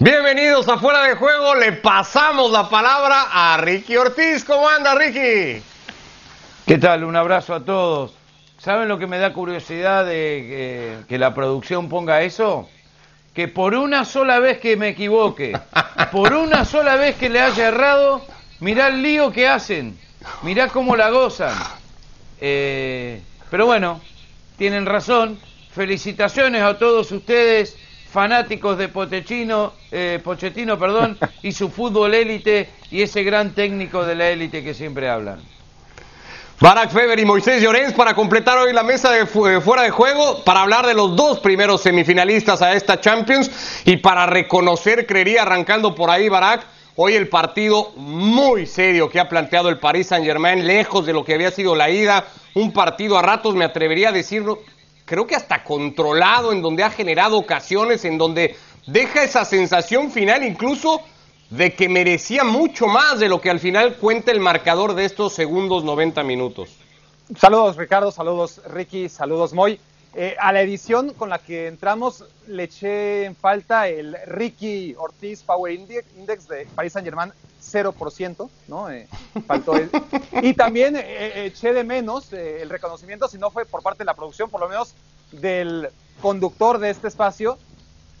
Bienvenidos 0.00 0.68
a 0.68 0.78
Fuera 0.78 1.02
de 1.02 1.16
Juego. 1.16 1.56
Le 1.56 1.72
pasamos 1.72 2.52
la 2.52 2.70
palabra 2.70 3.30
a 3.32 3.56
Ricky 3.56 3.96
Ortiz. 3.96 4.44
¿Cómo 4.44 4.68
anda, 4.68 4.94
Ricky? 4.94 5.60
¿Qué 6.64 6.78
tal? 6.78 7.02
Un 7.02 7.16
abrazo 7.16 7.52
a 7.52 7.64
todos. 7.64 8.14
¿Saben 8.58 8.86
lo 8.86 9.00
que 9.00 9.08
me 9.08 9.18
da 9.18 9.32
curiosidad 9.32 10.06
de 10.06 11.02
que, 11.08 11.18
la 11.18 11.34
producción 11.34 11.88
ponga 11.88 12.22
eso? 12.22 12.68
Que 13.34 13.48
por 13.48 13.74
una 13.74 14.04
sola 14.04 14.38
vez 14.38 14.60
que 14.60 14.76
me 14.76 14.90
equivoque, 14.90 15.58
por 16.12 16.32
una 16.32 16.64
sola 16.64 16.94
vez 16.94 17.16
que 17.16 17.28
le 17.28 17.40
haya 17.40 17.66
errado, 17.66 18.24
mirá 18.60 18.86
el 18.86 19.02
lío 19.02 19.32
que 19.32 19.48
hacen, 19.48 19.98
mirá 20.42 20.68
cómo 20.68 20.94
la 20.94 21.10
gozan. 21.10 21.58
Eh, 22.40 23.20
pero 23.50 23.66
bueno, 23.66 24.00
tienen 24.58 24.86
razón. 24.86 25.40
Felicitaciones 25.72 26.62
a 26.62 26.78
todos 26.78 27.10
ustedes 27.10 27.76
fanáticos 28.18 28.76
de 28.76 28.88
Pochettino, 28.88 29.74
eh, 29.92 30.18
Pochettino 30.24 30.76
perdón, 30.76 31.16
y 31.44 31.52
su 31.52 31.68
fútbol 31.68 32.12
élite 32.14 32.68
y 32.90 33.02
ese 33.02 33.22
gran 33.22 33.54
técnico 33.54 34.04
de 34.04 34.16
la 34.16 34.28
élite 34.28 34.64
que 34.64 34.74
siempre 34.74 35.08
hablan. 35.08 35.40
Barack 36.58 36.90
Feber 36.90 37.16
y 37.20 37.24
Moisés 37.24 37.62
Llorens 37.62 37.92
para 37.92 38.14
completar 38.14 38.58
hoy 38.58 38.72
la 38.72 38.82
mesa 38.82 39.12
de 39.12 39.24
fuera 39.26 39.82
de 39.82 39.90
juego, 39.90 40.42
para 40.42 40.62
hablar 40.62 40.84
de 40.84 40.94
los 40.94 41.14
dos 41.14 41.38
primeros 41.38 41.80
semifinalistas 41.82 42.60
a 42.60 42.72
esta 42.72 43.00
Champions 43.00 43.52
y 43.84 43.98
para 43.98 44.26
reconocer, 44.26 45.06
creería, 45.06 45.42
arrancando 45.42 45.94
por 45.94 46.10
ahí, 46.10 46.28
Barack, 46.28 46.66
hoy 46.96 47.14
el 47.14 47.28
partido 47.28 47.92
muy 47.94 48.66
serio 48.66 49.08
que 49.08 49.20
ha 49.20 49.28
planteado 49.28 49.68
el 49.68 49.78
Paris 49.78 50.08
Saint 50.08 50.26
Germain, 50.26 50.66
lejos 50.66 51.06
de 51.06 51.12
lo 51.12 51.24
que 51.24 51.34
había 51.34 51.52
sido 51.52 51.76
la 51.76 51.88
ida, 51.88 52.24
un 52.54 52.72
partido 52.72 53.16
a 53.16 53.22
ratos, 53.22 53.54
me 53.54 53.64
atrevería 53.64 54.08
a 54.08 54.12
decirlo, 54.12 54.58
creo 55.08 55.26
que 55.26 55.34
hasta 55.34 55.64
controlado, 55.64 56.52
en 56.52 56.62
donde 56.62 56.84
ha 56.84 56.90
generado 56.90 57.38
ocasiones, 57.38 58.04
en 58.04 58.18
donde 58.18 58.56
deja 58.86 59.24
esa 59.24 59.44
sensación 59.44 60.10
final 60.10 60.44
incluso 60.44 61.02
de 61.50 61.74
que 61.74 61.88
merecía 61.88 62.44
mucho 62.44 62.86
más 62.86 63.18
de 63.18 63.28
lo 63.28 63.40
que 63.40 63.50
al 63.50 63.58
final 63.58 63.96
cuenta 63.96 64.30
el 64.30 64.40
marcador 64.40 64.94
de 64.94 65.06
estos 65.06 65.32
segundos 65.32 65.82
90 65.82 66.22
minutos. 66.22 66.76
Saludos 67.36 67.76
Ricardo, 67.76 68.12
saludos 68.12 68.60
Ricky, 68.68 69.08
saludos 69.08 69.52
Moy. 69.54 69.80
Eh, 70.14 70.36
a 70.40 70.52
la 70.52 70.62
edición 70.62 71.12
con 71.12 71.28
la 71.28 71.38
que 71.38 71.66
entramos 71.66 72.24
le 72.46 72.64
eché 72.64 73.24
en 73.24 73.36
falta 73.36 73.88
el 73.88 74.16
Ricky 74.26 74.94
Ortiz 74.98 75.42
Power 75.42 75.72
Index 75.72 76.48
de 76.48 76.66
Paris 76.74 76.94
Saint 76.94 77.04
Germain 77.04 77.32
0%, 77.68 78.50
¿no? 78.68 78.90
Eh, 78.90 79.08
faltó 79.46 79.72
y 80.42 80.54
también 80.54 80.96
eh, 80.96 81.02
eh, 81.04 81.46
eché 81.46 81.72
de 81.72 81.84
menos 81.84 82.32
el 82.32 82.70
reconocimiento, 82.70 83.28
si 83.28 83.38
no 83.38 83.50
fue 83.50 83.66
por 83.66 83.82
parte 83.82 83.98
de 83.98 84.06
la 84.06 84.14
producción, 84.14 84.50
por 84.50 84.60
lo 84.60 84.68
menos 84.68 84.94
del 85.32 85.90
conductor 86.20 86.78
de 86.78 86.90
este 86.90 87.08
espacio, 87.08 87.58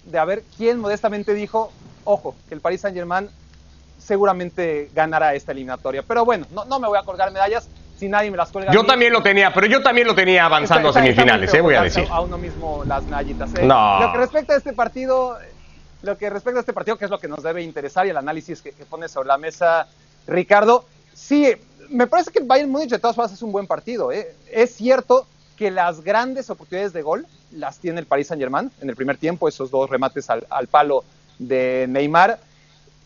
de 0.04 0.18
a 0.18 0.24
ver 0.24 0.44
quién 0.56 0.78
modestamente 0.78 1.34
dijo, 1.34 1.72
ojo, 2.04 2.34
que 2.48 2.54
el 2.54 2.60
Paris 2.60 2.82
Saint 2.82 2.96
Germain 2.96 3.28
seguramente 3.98 4.90
ganará 4.94 5.34
esta 5.34 5.52
eliminatoria. 5.52 6.02
Pero 6.02 6.24
bueno, 6.24 6.46
no, 6.52 6.64
no 6.64 6.78
me 6.78 6.88
voy 6.88 6.98
a 6.98 7.02
colgar 7.02 7.32
medallas 7.32 7.68
si 7.98 8.08
nadie 8.08 8.30
me 8.30 8.36
las 8.36 8.50
cuelga. 8.50 8.72
Yo 8.72 8.84
también 8.84 9.12
lo 9.12 9.22
tenía, 9.22 9.52
pero 9.52 9.66
yo 9.66 9.82
también 9.82 10.06
lo 10.06 10.14
tenía 10.14 10.44
avanzando 10.44 10.90
a 10.90 10.92
semifinales, 10.92 11.50
voy 11.60 11.74
a 11.74 11.82
decir. 11.82 12.06
A 12.10 12.20
uno 12.20 12.38
mismo 12.38 12.84
las 12.86 13.02
medallitas. 13.04 13.50
No. 13.62 14.00
Lo 14.00 14.12
que 14.12 14.18
respecta 14.18 14.54
a 14.54 14.56
este 14.56 14.72
partido, 14.72 15.36
lo 16.02 16.16
que 16.16 16.30
respecta 16.30 16.60
a 16.60 16.60
este 16.60 16.72
partido, 16.72 16.96
que 16.96 17.06
es 17.06 17.10
lo 17.10 17.18
que 17.18 17.28
nos 17.28 17.42
debe 17.42 17.62
interesar 17.62 18.06
y 18.06 18.10
el 18.10 18.16
análisis 18.16 18.62
que, 18.62 18.72
pone 18.88 19.08
sobre 19.08 19.28
la 19.28 19.38
mesa 19.38 19.88
Ricardo, 20.26 20.84
sí, 21.12 21.52
me 21.88 22.06
parece 22.06 22.30
que 22.30 22.38
el 22.38 22.46
Bayern 22.46 22.70
Múnich 22.70 22.90
de 22.90 22.98
todas 22.98 23.16
formas 23.16 23.32
es 23.32 23.42
un 23.42 23.50
buen 23.50 23.66
partido. 23.66 24.12
¿eh? 24.12 24.34
Es 24.52 24.76
cierto 24.76 25.26
que 25.56 25.70
las 25.72 26.02
grandes 26.02 26.50
oportunidades 26.50 26.92
de 26.92 27.02
gol 27.02 27.26
las 27.50 27.78
tiene 27.78 27.98
el 27.98 28.06
Paris 28.06 28.28
Saint 28.28 28.40
Germain 28.40 28.70
en 28.80 28.90
el 28.90 28.94
primer 28.94 29.16
tiempo, 29.16 29.48
esos 29.48 29.70
dos 29.72 29.90
remates 29.90 30.30
al, 30.30 30.68
palo 30.70 31.02
de 31.40 31.86
Neymar. 31.88 32.38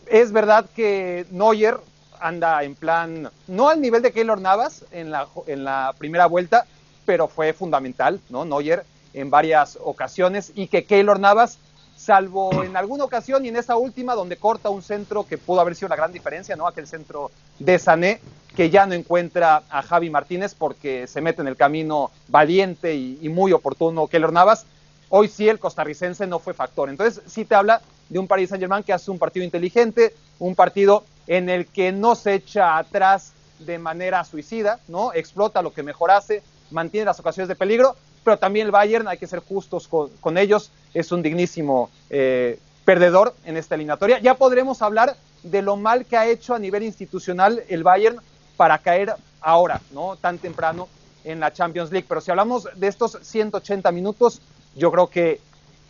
Es 0.05 0.31
verdad 0.31 0.65
que 0.75 1.25
Neuer 1.31 1.77
anda 2.23 2.63
en 2.63 2.75
plan, 2.75 3.29
no 3.47 3.69
al 3.69 3.81
nivel 3.81 4.01
de 4.01 4.11
Keylor 4.11 4.39
Navas 4.39 4.85
en 4.91 5.11
la, 5.11 5.27
en 5.47 5.63
la 5.63 5.93
primera 5.97 6.25
vuelta, 6.25 6.65
pero 7.05 7.27
fue 7.27 7.53
fundamental, 7.53 8.19
¿no? 8.29 8.45
Neuer 8.45 8.85
en 9.13 9.29
varias 9.29 9.77
ocasiones 9.83 10.51
y 10.55 10.67
que 10.67 10.85
Keylor 10.85 11.19
Navas 11.19 11.59
salvo 11.95 12.63
en 12.63 12.75
alguna 12.75 13.03
ocasión 13.03 13.45
y 13.45 13.49
en 13.49 13.55
esa 13.55 13.77
última 13.77 14.15
donde 14.15 14.37
corta 14.37 14.69
un 14.69 14.81
centro 14.81 15.25
que 15.25 15.37
pudo 15.37 15.61
haber 15.61 15.75
sido 15.75 15.89
la 15.89 15.95
gran 15.95 16.11
diferencia, 16.11 16.55
¿no? 16.55 16.67
Aquel 16.67 16.87
centro 16.87 17.31
de 17.59 17.77
Sané 17.79 18.19
que 18.55 18.69
ya 18.69 18.85
no 18.85 18.93
encuentra 18.93 19.63
a 19.69 19.81
Javi 19.81 20.09
Martínez 20.09 20.53
porque 20.53 21.07
se 21.07 21.21
mete 21.21 21.41
en 21.41 21.47
el 21.47 21.55
camino 21.55 22.11
valiente 22.27 22.93
y, 22.95 23.27
muy 23.29 23.51
oportuno 23.51 24.07
Keller 24.07 24.31
Navas. 24.31 24.65
Hoy 25.09 25.27
sí 25.27 25.49
el 25.49 25.59
costarricense 25.59 26.27
no 26.27 26.39
fue 26.39 26.53
factor. 26.53 26.89
Entonces 26.89 27.23
sí 27.25 27.45
te 27.45 27.55
habla 27.55 27.81
de 28.09 28.19
un 28.19 28.27
Paris 28.27 28.49
Saint-Germain 28.49 28.83
que 28.83 28.93
hace 28.93 29.11
un 29.11 29.19
partido 29.19 29.45
inteligente, 29.45 30.13
un 30.39 30.55
partido 30.55 31.03
en 31.27 31.49
el 31.49 31.67
que 31.67 31.91
no 31.91 32.15
se 32.15 32.35
echa 32.35 32.77
atrás 32.77 33.33
de 33.59 33.79
manera 33.79 34.23
suicida, 34.25 34.79
¿no? 34.87 35.13
Explota 35.13 35.61
lo 35.61 35.73
que 35.73 35.83
mejor 35.83 36.11
hace, 36.11 36.43
mantiene 36.71 37.05
las 37.05 37.19
ocasiones 37.19 37.47
de 37.47 37.55
peligro, 37.55 37.95
pero 38.23 38.37
también 38.37 38.67
el 38.67 38.71
Bayern, 38.71 39.07
hay 39.07 39.17
que 39.17 39.27
ser 39.27 39.39
justos 39.39 39.87
con, 39.87 40.37
ellos, 40.37 40.71
es 40.93 41.11
un 41.11 41.21
dignísimo 41.21 41.89
eh, 42.09 42.59
perdedor 42.85 43.35
en 43.45 43.57
esta 43.57 43.75
eliminatoria. 43.75 44.19
Ya 44.19 44.35
podremos 44.35 44.81
hablar 44.81 45.15
de 45.43 45.61
lo 45.61 45.75
mal 45.75 46.05
que 46.05 46.17
ha 46.17 46.27
hecho 46.27 46.53
a 46.53 46.59
nivel 46.59 46.83
institucional 46.83 47.63
el 47.67 47.83
Bayern 47.83 48.17
para 48.55 48.77
caer 48.77 49.13
ahora, 49.41 49.81
¿no? 49.91 50.15
Tan 50.15 50.37
temprano 50.37 50.87
en 51.23 51.39
la 51.39 51.51
Champions 51.51 51.91
League. 51.91 52.05
Pero 52.07 52.21
si 52.21 52.31
hablamos 52.31 52.67
de 52.75 52.87
estos 52.87 53.17
180 53.21 53.91
minutos, 53.91 54.41
yo 54.75 54.91
creo 54.91 55.07
que 55.07 55.41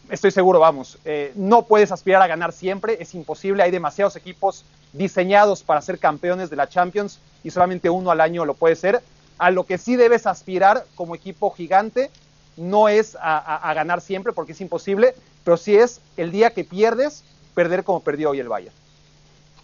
estoy 0.10 0.32
seguro, 0.32 0.60
vamos, 0.60 0.98
eh, 1.06 1.32
no 1.36 1.64
puedes 1.64 1.92
aspirar 1.92 2.22
a 2.22 2.28
ganar 2.28 2.52
siempre, 2.52 2.98
es 3.00 3.16
imposible, 3.16 3.64
hay 3.64 3.72
demasiados 3.72 4.16
equipos 4.16 4.66
diseñados 4.92 5.64
para 5.64 5.82
ser 5.82 6.00
campeones 6.00 6.50
de 6.50 6.56
la 6.56 6.70
Champions 6.70 7.20
y 7.44 7.52
solamente 7.52 7.90
uno 7.90 8.12
al 8.12 8.22
año 8.22 8.46
lo 8.46 8.54
puede 8.54 8.76
ser. 8.76 9.02
A 9.38 9.52
lo 9.52 9.66
que 9.66 9.78
sí 9.78 9.96
debes 9.96 10.28
aspirar 10.28 10.86
como 10.96 11.16
equipo 11.16 11.50
gigante 11.52 12.12
no 12.56 12.88
es 12.88 13.18
a, 13.20 13.74
ganar 13.74 14.00
siempre 14.00 14.32
porque 14.32 14.52
es 14.52 14.62
imposible, 14.62 15.16
pero 15.44 15.58
sí 15.58 15.76
es 15.76 16.02
el 16.18 16.32
día 16.32 16.52
que 16.52 16.64
pierdes, 16.64 17.24
perder 17.56 17.84
como 17.84 18.02
perdió 18.02 18.30
hoy 18.30 18.40
el 18.40 18.48
Bayern. 18.48 18.76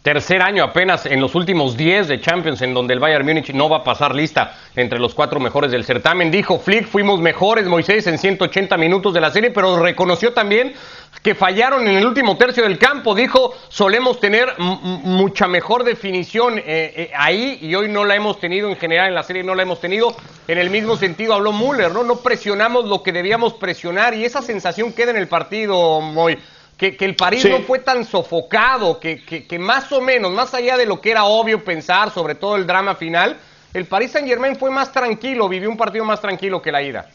Tercer 0.02 0.42
año 0.42 0.64
apenas 0.64 1.06
en 1.06 1.20
los 1.20 1.36
últimos 1.36 1.76
10 1.76 2.08
de 2.08 2.22
Champions 2.22 2.62
en 2.62 2.74
donde 2.74 2.94
el 2.94 3.02
Bayern 3.02 3.26
Múnich 3.26 3.52
no 3.54 3.68
va 3.68 3.80
a 3.80 3.84
pasar 3.84 4.16
lista 4.16 4.56
entre 4.78 4.98
los 4.98 5.14
cuatro 5.14 5.42
mejores 5.42 5.72
del 5.72 5.84
certamen. 5.84 6.32
Dijo 6.32 6.58
Flick, 6.58 6.88
fuimos 6.88 7.20
mejores, 7.20 7.66
Moisés, 7.68 8.08
en 8.08 8.18
180 8.18 8.78
minutos 8.78 9.14
de 9.14 9.20
la 9.20 9.30
serie, 9.30 9.52
pero 9.52 9.78
reconoció 9.78 10.32
también 10.32 10.74
que 11.22 11.36
fallaron 11.36 11.86
en 11.86 11.98
el 11.98 12.06
último 12.06 12.38
tercio 12.38 12.64
del 12.64 12.78
campo. 12.78 13.14
Dijo, 13.14 13.54
solemos 13.68 14.22
tener 14.22 14.58
mucha 14.58 15.50
mejor 15.50 15.84
definición 15.84 16.60
eh, 16.60 16.64
eh, 16.66 17.12
ahí 17.14 17.60
y 17.62 17.76
hoy 17.76 17.90
no 17.90 18.06
la 18.06 18.16
hemos 18.16 18.40
tenido 18.40 18.70
en 18.70 18.78
general 18.78 19.10
en 19.10 19.16
la 19.16 19.24
serie, 19.24 19.44
no 19.44 19.54
la 19.54 19.64
hemos 19.64 19.82
tenido. 19.82 20.16
En 20.48 20.60
el 20.60 20.70
mismo 20.70 20.96
sentido 20.96 21.34
habló 21.34 21.52
Müller, 21.52 21.92
¿no? 21.92 22.06
No 22.06 22.16
presionamos 22.22 22.86
lo 22.86 23.04
que 23.04 23.12
debíamos 23.12 23.54
presionar 23.54 24.14
y 24.14 24.24
esa 24.24 24.42
sensación 24.42 24.94
queda 24.94 25.12
en 25.12 25.18
el 25.18 25.28
partido, 25.28 26.00
Moy 26.00 26.40
que, 26.80 26.96
el 27.00 27.16
París 27.16 27.46
no 27.50 27.60
fue 27.60 27.80
tan 27.80 28.06
sofocado, 28.06 29.00
que, 29.02 29.22
que, 29.24 29.60
más 29.60 29.92
o 29.92 30.00
menos, 30.00 30.32
más 30.32 30.54
allá 30.54 30.78
de 30.78 30.86
lo 30.86 31.02
que 31.02 31.12
era 31.12 31.26
obvio 31.26 31.62
pensar, 31.62 32.10
sobre 32.12 32.36
todo 32.36 32.56
el 32.56 32.66
drama 32.66 32.96
final, 32.96 33.36
el 33.74 33.86
Paris 33.86 34.12
Saint 34.12 34.28
Germain 34.28 34.56
fue 34.56 34.72
más 34.72 34.92
tranquilo, 34.94 35.50
vivió 35.50 35.70
un 35.70 35.76
partido 35.76 36.06
más 36.06 36.22
tranquilo 36.22 36.62
que 36.62 36.72
la 36.72 36.82
ida. 36.82 37.10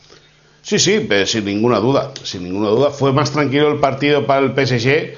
Sí, 0.61 0.79
sí, 0.79 1.09
sin 1.25 1.45
ninguna 1.47 1.79
duda, 1.79 2.13
sin 2.23 2.45
ninguna 2.45 2.69
duda. 2.69 2.91
Fue 2.91 3.13
más 3.13 3.33
tranquilo 3.33 3.73
el 3.73 3.81
partido 3.81 4.27
para 4.27 4.45
el 4.45 4.53
PSG 4.53 4.87
eh, 4.87 5.17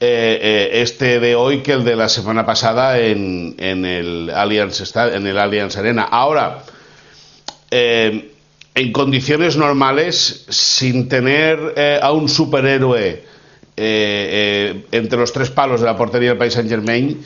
eh, 0.00 0.70
este 0.74 1.18
de 1.18 1.34
hoy 1.34 1.62
que 1.62 1.72
el 1.72 1.84
de 1.84 1.96
la 1.96 2.08
semana 2.08 2.46
pasada 2.46 3.00
en, 3.00 3.56
en 3.58 3.84
el 3.84 4.30
Allianz 4.30 4.80
en 4.96 5.26
el 5.26 5.38
Allianz 5.38 5.76
Arena. 5.76 6.04
Ahora, 6.04 6.62
eh, 7.70 8.32
en 8.74 8.92
condiciones 8.92 9.56
normales, 9.56 10.46
sin 10.48 11.08
tener 11.08 12.00
a 12.00 12.12
un 12.12 12.28
superhéroe 12.28 13.37
eh, 13.78 14.82
eh, 14.82 14.86
entre 14.92 15.18
los 15.18 15.32
tres 15.32 15.50
palos 15.50 15.80
de 15.80 15.86
la 15.86 15.96
portería 15.96 16.30
del 16.30 16.38
Paris 16.38 16.54
Saint 16.54 16.68
Germain, 16.68 17.20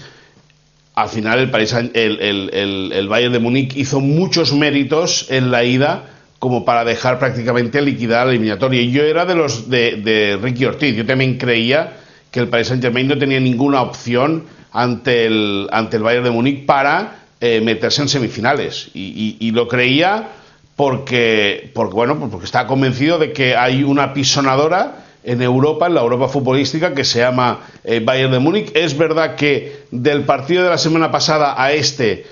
al 0.94 1.08
final 1.08 1.50
el, 1.94 2.90
el, 2.92 3.08
Bayern 3.08 3.32
de 3.32 3.38
Múnich 3.38 3.74
hizo 3.76 4.00
muchos 4.00 4.52
méritos 4.52 5.26
en 5.30 5.50
la 5.50 5.64
ida 5.64 6.10
como 6.38 6.64
para 6.64 6.84
dejar 6.84 7.18
prácticamente 7.18 7.80
liquidada 7.80 8.26
la 8.26 8.32
eliminatoria. 8.32 8.82
Y 8.82 8.90
yo 8.90 9.02
era 9.02 9.24
de 9.24 9.34
los 9.34 9.70
de, 9.70 10.38
Ricky 10.42 10.66
Ortiz, 10.66 10.94
yo 10.94 11.06
también 11.06 11.38
creía 11.38 11.94
que 12.30 12.40
el 12.40 12.48
Paris 12.48 12.68
Saint 12.68 12.82
Germain 12.82 13.08
no 13.08 13.16
tenía 13.16 13.40
ninguna 13.40 13.80
opción 13.80 14.44
ante 14.72 15.26
el, 15.26 15.68
ante 15.72 15.96
el 15.96 16.02
Bayern 16.02 16.24
de 16.24 16.30
Múnich 16.30 16.66
para 16.66 17.22
eh, 17.40 17.60
meterse 17.60 18.02
en 18.02 18.08
semifinales. 18.08 18.90
Y, 18.92 19.50
lo 19.52 19.68
creía 19.68 20.28
porque, 20.76 21.70
porque, 21.74 21.94
bueno, 21.94 22.28
porque 22.30 22.44
estaba 22.44 22.66
convencido 22.66 23.18
de 23.18 23.32
que 23.32 23.56
hay 23.56 23.82
una 23.82 24.12
pisonadora 24.12 25.01
en 25.24 25.42
Europa, 25.42 25.86
en 25.86 25.94
la 25.94 26.00
Europa 26.00 26.28
futbolística, 26.28 26.94
que 26.94 27.04
se 27.04 27.20
llama 27.20 27.60
eh, 27.84 28.00
Bayern 28.04 28.32
de 28.32 28.38
Múnich. 28.38 28.70
Es 28.74 28.96
verdad 28.96 29.36
que 29.36 29.84
del 29.90 30.24
partido 30.24 30.64
de 30.64 30.70
la 30.70 30.78
semana 30.78 31.10
pasada 31.10 31.54
a 31.62 31.72
este 31.72 32.26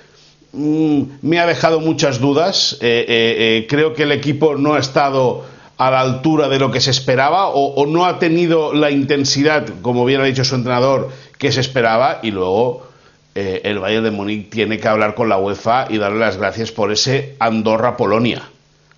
mm, 0.53 1.03
me 1.23 1.39
ha 1.39 1.47
dejado 1.47 1.81
muchas 1.81 2.21
dudas. 2.21 2.79
Eh, 2.81 3.05
eh, 3.09 3.67
creo 3.69 3.95
que 3.95 4.05
el 4.05 4.13
equipo 4.13 4.57
no 4.57 4.75
ha 4.75 4.81
estado 4.81 5.45
a 5.77 5.91
la 5.91 6.01
altura 6.01 6.49
de 6.49 6.59
lo 6.59 6.71
que 6.71 6.81
se 6.81 6.91
esperaba 6.91 7.49
o, 7.49 7.87
no 7.87 8.05
ha 8.05 8.19
tenido 8.19 8.75
la 8.75 8.91
intensidad, 8.91 9.67
como 9.81 10.05
bien 10.05 10.21
ha 10.21 10.25
dicho 10.25 10.45
su 10.45 10.55
entrenador, 10.55 11.09
que 11.39 11.53
se 11.53 11.61
esperaba 11.61 12.21
y 12.23 12.33
luego 12.33 12.87
el 13.35 13.79
Bayern 13.79 14.05
de 14.05 14.11
Múnich 14.11 14.51
tiene 14.51 14.79
que 14.79 14.89
hablar 14.89 15.15
con 15.15 15.31
la 15.31 15.39
UEFA 15.39 15.87
y 15.89 15.97
darle 15.97 16.19
las 16.19 16.37
gracias 16.37 16.71
por 16.71 16.93
ese 16.93 17.35
Andorra-Polonia, 17.39 18.43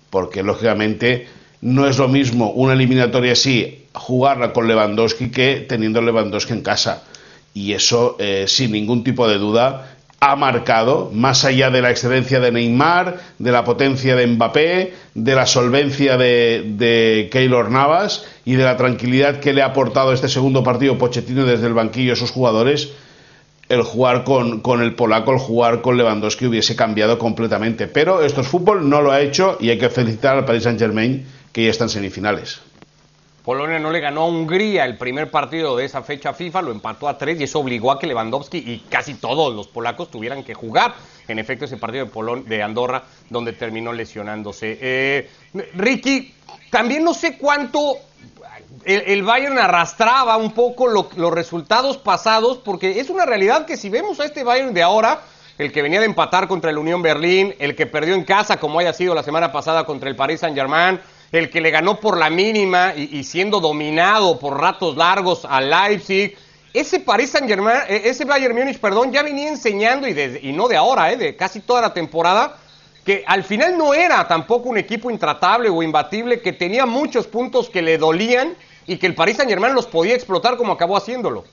porque 0.09 0.43
lógicamente 0.43 1.25
no 1.63 1.87
es 1.87 1.97
lo 1.97 2.09
mismo 2.09 2.51
una 2.51 2.73
eliminatoria 2.73 3.31
así, 3.31 3.85
jugarla 3.93 4.51
con 4.51 4.67
Lewandowski 4.67 5.31
que 5.31 5.65
teniendo 5.67 6.01
Lewandowski 6.01 6.51
en 6.51 6.61
casa. 6.61 7.03
Y 7.53 7.71
eso, 7.71 8.17
eh, 8.19 8.45
sin 8.47 8.73
ningún 8.73 9.03
tipo 9.03 9.27
de 9.29 9.37
duda, 9.37 9.95
ha 10.19 10.35
marcado, 10.35 11.09
más 11.13 11.45
allá 11.45 11.69
de 11.69 11.81
la 11.81 11.89
excelencia 11.89 12.41
de 12.41 12.51
Neymar, 12.51 13.17
de 13.39 13.51
la 13.51 13.63
potencia 13.63 14.15
de 14.15 14.27
Mbappé, 14.27 14.93
de 15.13 15.35
la 15.35 15.45
solvencia 15.45 16.17
de, 16.17 17.29
Keylor 17.31 17.71
Navas 17.71 18.25
y 18.43 18.55
de 18.55 18.63
la 18.65 18.75
tranquilidad 18.75 19.39
que 19.39 19.53
le 19.53 19.61
ha 19.61 19.67
aportado 19.67 20.11
este 20.11 20.27
segundo 20.27 20.63
partido 20.63 20.97
Pochettino 20.97 21.45
desde 21.45 21.67
el 21.67 21.73
banquillo 21.73 22.13
a 22.13 22.17
sus 22.17 22.31
jugadores, 22.31 22.89
el 23.69 23.83
jugar 23.83 24.25
con, 24.25 24.59
con, 24.59 24.81
el 24.81 24.95
polaco, 24.95 25.31
el 25.31 25.39
jugar 25.39 25.81
con 25.81 25.95
Lewandowski 25.95 26.45
hubiese 26.45 26.75
cambiado 26.75 27.17
completamente. 27.17 27.87
Pero 27.87 28.21
esto 28.21 28.41
es 28.41 28.47
fútbol, 28.47 28.89
no 28.89 29.01
lo 29.01 29.11
ha 29.11 29.21
hecho 29.21 29.57
y 29.61 29.69
hay 29.69 29.77
que 29.77 29.89
felicitar 29.89 30.37
al 30.37 30.45
Paris 30.45 30.63
Saint 30.63 30.79
Germain 30.79 31.25
que 31.53 31.63
ya 31.63 31.71
está 31.71 31.85
en 31.85 31.89
semifinales. 31.89 32.59
Polonia 33.45 33.77
no 33.77 33.91
le 33.91 33.99
ganó 33.99 34.21
a 34.21 34.27
Hungría 34.27 34.85
el 34.85 34.97
primer 34.97 35.29
partido 35.29 35.75
de 35.75 35.85
esa 35.85 36.01
fecha 36.01 36.33
FIFA, 36.33 36.61
lo 36.61 36.71
empató 36.71 37.09
a 37.09 37.17
tres 37.17 37.39
y 37.39 37.43
eso 37.43 37.59
obligó 37.59 37.91
a 37.91 37.99
que 37.99 38.07
Lewandowski 38.07 38.57
y 38.57 38.79
casi 38.89 39.15
todos 39.15 39.53
los 39.53 39.67
polacos 39.67 40.09
tuvieran 40.09 40.43
que 40.43 40.53
jugar. 40.53 40.95
En 41.27 41.39
efecto, 41.39 41.65
ese 41.65 41.77
partido 41.77 42.05
de, 42.05 42.43
de 42.43 42.63
Andorra, 42.63 43.03
donde 43.29 43.53
terminó 43.53 43.91
lesionándose. 43.91 44.77
Eh, 44.81 45.29
Ricky, 45.75 46.33
también 46.69 47.03
no 47.03 47.13
sé 47.13 47.37
cuánto 47.37 47.97
el, 48.85 49.23
Bayern 49.23 49.57
arrastraba 49.57 50.37
un 50.37 50.51
poco 50.51 50.87
los 50.87 51.33
resultados 51.33 51.97
pasados, 51.97 52.57
porque 52.57 52.99
es 52.99 53.09
una 53.09 53.25
realidad 53.25 53.65
que 53.65 53.77
si 53.77 53.89
vemos 53.89 54.19
a 54.19 54.25
este 54.25 54.43
Bayern 54.43 54.73
de 54.73 54.83
ahora, 54.83 55.21
el 55.57 55.71
que 55.71 55.81
venía 55.81 55.99
de 55.99 56.05
empatar 56.05 56.47
contra 56.47 56.71
el 56.71 56.77
Unión 56.77 57.01
Berlín, 57.01 57.55
el 57.59 57.75
que 57.75 57.85
perdió 57.85 58.15
en 58.15 58.23
casa, 58.23 58.57
como 58.57 58.79
haya 58.79 58.93
sido 58.93 59.13
la 59.13 59.23
semana 59.23 59.51
pasada 59.51 59.85
contra 59.85 60.09
el 60.09 60.15
Paris 60.15 60.39
Saint-Germain, 60.39 60.99
el 61.33 61.49
que 61.49 61.61
le 61.61 61.71
ganó 61.71 61.99
por 61.99 62.17
la 62.17 62.29
mínima 62.29 62.93
y, 62.95 63.23
siendo 63.23 63.59
dominado 63.59 64.37
por 64.37 64.61
ratos 64.61 64.95
largos 64.95 65.45
a 65.49 65.59
Leipzig. 65.59 66.37
Ese 66.73 66.99
Paris 66.99 67.31
Saint 67.31 67.47
Germain, 67.47 67.81
e, 67.89 68.03
ese 68.05 68.23
Bayern 68.23 68.55
Múnich, 68.55 68.79
perdón, 68.79 69.11
ya 69.11 69.23
venía 69.23 69.49
enseñando 69.49 70.07
y, 70.07 70.39
y 70.41 70.53
no 70.53 70.67
de 70.67 70.77
ahora, 70.77 71.11
eh, 71.11 71.17
de 71.17 71.35
casi 71.35 71.59
toda 71.59 71.81
la 71.81 71.93
temporada, 71.93 72.57
que 73.03 73.23
al 73.25 73.43
final 73.43 73.77
no 73.77 73.95
era 73.95 74.27
tampoco 74.27 74.69
un 74.69 74.77
equipo 74.77 75.09
intratable 75.09 75.69
o 75.69 75.81
imbatible, 75.81 76.39
que 76.39 76.53
tenía 76.53 76.85
muchos 76.85 77.25
puntos 77.25 77.67
que 77.67 77.81
le 77.81 77.97
dolían 77.97 78.55
y 78.85 78.97
que 78.97 79.07
el 79.07 79.15
Paris 79.15 79.37
Saint 79.37 79.49
Germain 79.49 79.73
los 79.73 79.87
podía 79.87 80.13
explotar 80.13 80.55
como 80.55 80.73
acabó 80.73 80.97
haciéndolo. 80.97 81.45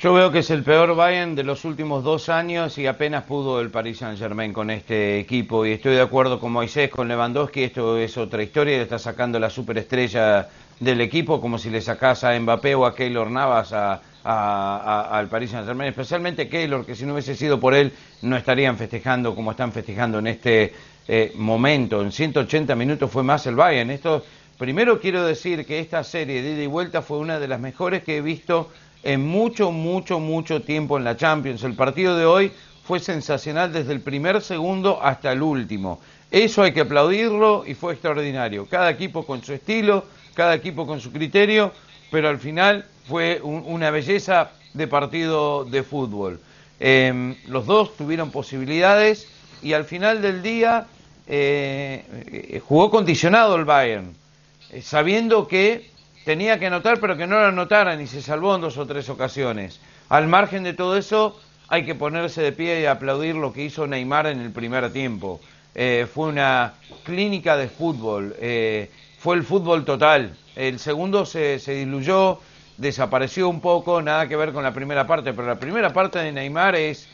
Yo 0.00 0.14
veo 0.14 0.30
que 0.30 0.38
es 0.38 0.50
el 0.50 0.62
peor 0.62 0.94
Bayern 0.94 1.34
de 1.34 1.42
los 1.42 1.64
últimos 1.64 2.04
dos 2.04 2.28
años 2.28 2.78
y 2.78 2.86
apenas 2.86 3.24
pudo 3.24 3.60
el 3.60 3.68
Paris 3.68 3.98
Saint 3.98 4.16
Germain 4.16 4.52
con 4.52 4.70
este 4.70 5.18
equipo. 5.18 5.66
Y 5.66 5.72
estoy 5.72 5.96
de 5.96 6.00
acuerdo 6.00 6.38
con 6.38 6.52
Moisés, 6.52 6.88
con 6.88 7.08
Lewandowski, 7.08 7.64
esto 7.64 7.98
es 7.98 8.16
otra 8.16 8.44
historia, 8.44 8.76
le 8.76 8.84
está 8.84 9.00
sacando 9.00 9.40
la 9.40 9.50
superestrella 9.50 10.48
del 10.78 11.00
equipo 11.00 11.40
como 11.40 11.58
si 11.58 11.68
le 11.68 11.80
sacas 11.80 12.22
a 12.22 12.38
Mbappé 12.38 12.76
o 12.76 12.86
a 12.86 12.94
Keylor 12.94 13.28
Navas 13.28 13.72
al 13.72 15.28
Paris 15.28 15.50
Saint 15.50 15.66
Germain, 15.66 15.88
especialmente 15.88 16.48
Keylor, 16.48 16.86
que 16.86 16.94
si 16.94 17.04
no 17.04 17.14
hubiese 17.14 17.34
sido 17.34 17.58
por 17.58 17.74
él 17.74 17.92
no 18.22 18.36
estarían 18.36 18.76
festejando 18.76 19.34
como 19.34 19.50
están 19.50 19.72
festejando 19.72 20.20
en 20.20 20.28
este 20.28 20.74
eh, 21.08 21.32
momento. 21.34 22.02
En 22.02 22.12
180 22.12 22.76
minutos 22.76 23.10
fue 23.10 23.24
más 23.24 23.48
el 23.48 23.56
Bayern. 23.56 23.90
Esto, 23.90 24.24
primero 24.58 25.00
quiero 25.00 25.26
decir 25.26 25.66
que 25.66 25.80
esta 25.80 26.04
serie 26.04 26.40
de 26.40 26.52
ida 26.52 26.62
y 26.62 26.68
vuelta 26.68 27.02
fue 27.02 27.18
una 27.18 27.40
de 27.40 27.48
las 27.48 27.58
mejores 27.58 28.04
que 28.04 28.18
he 28.18 28.20
visto 28.20 28.70
en 29.02 29.26
mucho, 29.26 29.70
mucho, 29.70 30.20
mucho 30.20 30.62
tiempo 30.62 30.98
en 30.98 31.04
la 31.04 31.16
Champions. 31.16 31.62
El 31.62 31.74
partido 31.74 32.16
de 32.16 32.24
hoy 32.24 32.52
fue 32.84 33.00
sensacional 33.00 33.72
desde 33.72 33.92
el 33.92 34.00
primer 34.00 34.40
segundo 34.42 34.98
hasta 35.02 35.32
el 35.32 35.42
último. 35.42 36.00
Eso 36.30 36.62
hay 36.62 36.72
que 36.72 36.80
aplaudirlo 36.80 37.64
y 37.66 37.74
fue 37.74 37.92
extraordinario. 37.92 38.66
Cada 38.66 38.90
equipo 38.90 39.24
con 39.24 39.42
su 39.42 39.52
estilo, 39.52 40.04
cada 40.34 40.54
equipo 40.54 40.86
con 40.86 41.00
su 41.00 41.12
criterio, 41.12 41.72
pero 42.10 42.28
al 42.28 42.38
final 42.38 42.84
fue 43.06 43.40
una 43.42 43.90
belleza 43.90 44.50
de 44.74 44.86
partido 44.86 45.64
de 45.64 45.82
fútbol. 45.82 46.40
Em, 46.80 47.34
los 47.46 47.66
dos 47.66 47.96
tuvieron 47.96 48.30
posibilidades 48.30 49.26
y 49.62 49.72
al 49.72 49.84
final 49.84 50.22
del 50.22 50.42
día 50.42 50.86
eh, 51.26 52.04
eh, 52.26 52.62
jugó 52.66 52.90
condicionado 52.90 53.56
el 53.56 53.64
Bayern, 53.64 54.14
eh, 54.70 54.82
sabiendo 54.82 55.48
que 55.48 55.90
tenía 56.28 56.58
que 56.58 56.66
anotar, 56.66 57.00
pero 57.00 57.16
que 57.16 57.26
no 57.26 57.40
lo 57.40 57.46
anotaran 57.46 58.02
y 58.02 58.06
se 58.06 58.20
salvó 58.20 58.54
en 58.54 58.60
dos 58.60 58.76
o 58.76 58.84
tres 58.84 59.08
ocasiones. 59.08 59.80
Al 60.10 60.28
margen 60.28 60.62
de 60.62 60.74
todo 60.74 60.98
eso, 60.98 61.40
hay 61.68 61.86
que 61.86 61.94
ponerse 61.94 62.42
de 62.42 62.52
pie 62.52 62.82
y 62.82 62.84
aplaudir 62.84 63.34
lo 63.34 63.50
que 63.50 63.64
hizo 63.64 63.86
Neymar 63.86 64.26
en 64.26 64.40
el 64.40 64.50
primer 64.50 64.92
tiempo. 64.92 65.40
Eh, 65.74 66.06
fue 66.12 66.28
una 66.28 66.74
clínica 67.02 67.56
de 67.56 67.70
fútbol, 67.70 68.36
eh, 68.42 68.90
fue 69.18 69.36
el 69.36 69.42
fútbol 69.42 69.86
total. 69.86 70.36
El 70.54 70.78
segundo 70.78 71.24
se, 71.24 71.58
diluyó, 71.66 72.40
desapareció 72.76 73.48
un 73.48 73.62
poco, 73.62 74.02
nada 74.02 74.28
que 74.28 74.36
ver 74.36 74.52
con 74.52 74.62
la 74.62 74.74
primera 74.74 75.06
parte, 75.06 75.32
pero 75.32 75.48
la 75.48 75.58
primera 75.58 75.94
parte 75.94 76.18
de 76.18 76.30
Neymar 76.30 76.76
es, 76.76 77.08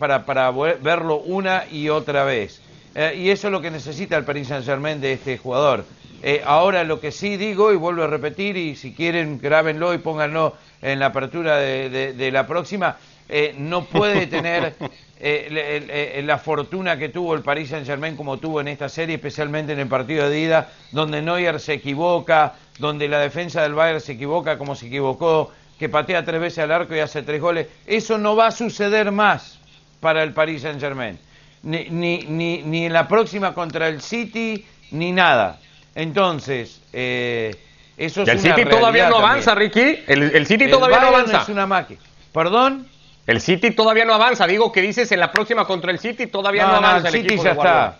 para 0.00 0.50
verlo 0.50 1.20
una 1.20 1.62
y 1.70 1.90
otra 1.90 2.24
vez. 2.24 2.60
Eh, 2.96 3.14
y 3.18 3.30
eso 3.30 3.46
es 3.46 3.52
lo 3.52 3.60
que 3.60 3.70
necesita 3.70 4.16
el 4.16 4.24
Paris 4.24 4.48
Saint 4.48 4.64
Germain 4.64 5.00
de 5.00 5.12
este 5.12 5.38
jugador. 5.38 5.84
Eh, 6.22 6.42
ahora 6.44 6.82
lo 6.84 7.00
que 7.00 7.12
sí 7.12 7.36
digo, 7.36 7.72
y 7.72 7.76
vuelvo 7.76 8.02
a 8.02 8.06
repetir, 8.08 8.56
y 8.56 8.74
si 8.74 8.92
quieren 8.92 9.40
grábenlo 9.40 9.94
y 9.94 9.98
pónganlo 9.98 10.56
en 10.82 10.98
la 10.98 11.06
apertura 11.06 11.58
de, 11.58 12.30
la 12.32 12.46
próxima, 12.46 12.96
eh, 13.28 13.54
no 13.56 13.84
puede 13.84 14.26
tener 14.28 14.74
eh, 15.20 16.22
la 16.24 16.38
fortuna 16.38 16.98
que 16.98 17.08
tuvo 17.08 17.34
el 17.34 17.42
Paris 17.42 17.70
Saint 17.70 17.86
Germain 17.86 18.16
como 18.16 18.38
tuvo 18.38 18.60
en 18.60 18.68
esta 18.68 18.88
serie, 18.88 19.16
especialmente 19.16 19.72
en 19.72 19.78
el 19.78 19.88
partido 19.88 20.28
de 20.28 20.40
ida, 20.40 20.70
donde 20.90 21.22
Neuer 21.22 21.60
se 21.60 21.74
equivoca, 21.74 22.54
donde 22.78 23.08
la 23.08 23.20
defensa 23.20 23.62
del 23.62 23.74
Bayern 23.74 24.00
se 24.00 24.12
equivoca 24.12 24.58
como 24.58 24.74
se 24.74 24.86
equivocó, 24.86 25.52
que 25.78 25.88
patea 25.88 26.24
tres 26.24 26.40
veces 26.40 26.58
al 26.58 26.72
arco 26.72 26.96
y 26.96 26.98
hace 26.98 27.22
tres 27.22 27.40
goles. 27.40 27.68
Eso 27.86 28.18
no 28.18 28.34
va 28.34 28.48
a 28.48 28.50
suceder 28.50 29.12
más 29.12 29.60
para 30.00 30.24
el 30.24 30.32
Paris 30.32 30.62
Saint 30.62 30.80
Germain. 30.80 31.16
Ni, 31.62 31.88
ni, 31.90 32.18
ni, 32.22 32.62
ni 32.62 32.86
en 32.86 32.92
la 32.92 33.06
próxima 33.06 33.54
contra 33.54 33.88
el 33.88 34.00
City, 34.00 34.64
ni 34.90 35.12
nada. 35.12 35.60
Entonces, 35.98 36.80
eh, 36.92 37.56
eso 37.96 38.22
es 38.22 38.28
el 38.28 38.38
City 38.38 38.64
todavía 38.66 39.08
no 39.08 39.16
avanza, 39.16 39.52
Ricky. 39.56 40.04
El, 40.06 40.46
City 40.46 40.70
todavía 40.70 41.00
no 41.00 41.08
avanza. 41.08 41.42
Es 41.42 41.48
una 41.48 41.66
máquina. 41.66 41.98
¿Perdón? 42.32 42.86
El 43.26 43.40
City 43.40 43.72
todavía 43.72 44.04
no 44.04 44.14
avanza. 44.14 44.46
Digo 44.46 44.70
que 44.70 44.80
dices 44.80 45.10
en 45.10 45.18
la 45.18 45.32
próxima 45.32 45.64
contra 45.64 45.90
el 45.90 45.98
City 45.98 46.28
todavía 46.28 46.68
no, 46.68 46.74
avanza. 46.74 47.08
el, 47.08 47.14
City 47.14 47.36
ya 47.42 47.50
está. 47.50 47.98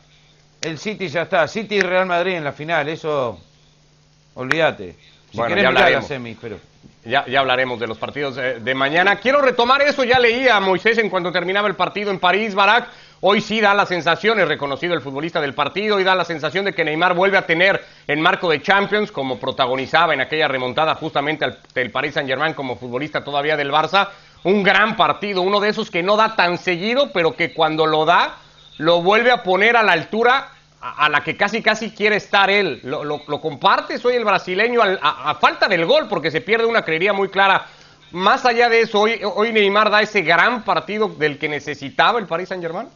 El 0.61 0.79
City 0.79 1.09
ya 1.09 1.23
está. 1.23 1.49
City 1.49 1.75
y 1.75 1.81
Real 1.81 2.07
Madrid 2.07 2.35
en 2.35 2.45
la 2.45 2.53
final. 2.53 2.89
Eso, 2.89 3.41
olvídate. 4.35 4.95
Si 5.33 5.37
bueno, 5.37 5.57
ya 5.57 5.67
hablaremos. 5.67 6.07
Pero... 6.41 6.61
Ya, 7.05 7.27
ya, 7.27 7.41
hablaremos 7.41 7.81
de 7.81 7.87
los 7.89 7.99
partidos 7.99 8.37
de, 8.37 8.61
de, 8.61 8.75
mañana. 8.75 9.17
Quiero 9.17 9.41
retomar 9.41 9.83
eso, 9.83 10.05
ya 10.05 10.21
leía 10.21 10.57
a 10.57 10.61
Moisés 10.61 10.99
en 10.99 11.11
cuanto 11.11 11.33
terminaba 11.33 11.67
el 11.67 11.75
partido 11.75 12.13
en 12.13 12.21
París, 12.21 12.55
Barak. 12.55 12.89
Hoy 13.21 13.41
sí 13.41 13.61
da 13.61 13.75
la 13.75 13.85
sensación, 13.85 14.39
es 14.39 14.47
reconocido 14.47 14.95
el 14.95 15.01
futbolista 15.01 15.41
del 15.41 15.53
partido, 15.53 15.99
y 15.99 16.05
da 16.05 16.15
la 16.15 16.25
sensación 16.25 16.65
de 16.65 16.73
que 16.73 16.85
Neymar 16.85 17.15
vuelve 17.15 17.37
a 17.37 17.47
tener 17.47 17.85
en 18.07 18.21
marco 18.21 18.49
de 18.49 18.63
Champions, 18.63 19.11
como 19.11 19.41
protagonizaba 19.41 20.15
en 20.15 20.21
aquella 20.21 20.47
remontada 20.47 20.95
justamente 20.95 21.45
al 21.45 21.59
del 21.75 21.91
Paris 21.91 22.15
Saint 22.15 22.29
Germain 22.29 22.55
como 22.55 22.77
futbolista 22.77 23.25
todavía 23.25 23.57
del 23.57 23.73
Barça, 23.73 24.11
un 24.45 24.63
gran 24.63 24.97
partido, 24.97 25.43
uno 25.43 25.59
de 25.59 25.71
esos 25.71 25.91
que 25.91 26.01
no 26.01 26.17
da 26.17 26.37
tan 26.37 26.59
seguido, 26.59 27.11
pero 27.13 27.35
que 27.35 27.53
cuando 27.53 27.87
lo 27.87 28.05
da, 28.05 28.37
lo 28.77 29.03
vuelve 29.03 29.33
a 29.33 29.43
poner 29.43 29.77
a 29.77 29.83
la 29.83 29.93
altura 29.93 30.53
a, 30.81 31.09
la 31.09 31.25
que 31.25 31.37
casi 31.37 31.61
casi 31.61 31.91
quiere 31.91 32.15
estar 32.15 32.49
él. 32.51 32.79
Lo, 32.85 33.03
lo, 33.03 33.41
comparte, 33.41 33.99
soy 33.99 34.15
el 34.15 34.25
brasileño 34.25 34.81
a, 34.81 35.35
falta 35.41 35.67
del 35.67 35.87
gol, 35.87 36.07
porque 36.09 36.31
se 36.31 36.41
pierde 36.41 36.67
una 36.67 36.83
creería 36.83 37.13
muy 37.13 37.31
clara. 37.31 37.67
Más 38.13 38.47
allá 38.47 38.69
de 38.69 38.83
eso, 38.83 39.01
hoy, 39.01 39.21
hoy 39.23 39.53
Neymar 39.53 39.91
da 39.91 40.03
ese 40.03 40.23
gran 40.23 40.63
partido 40.63 41.09
del 41.09 41.37
que 41.37 41.49
necesitaba 41.49 42.21
el 42.21 42.27
Paris 42.27 42.51
Saint 42.51 42.63
Germain. 42.63 42.87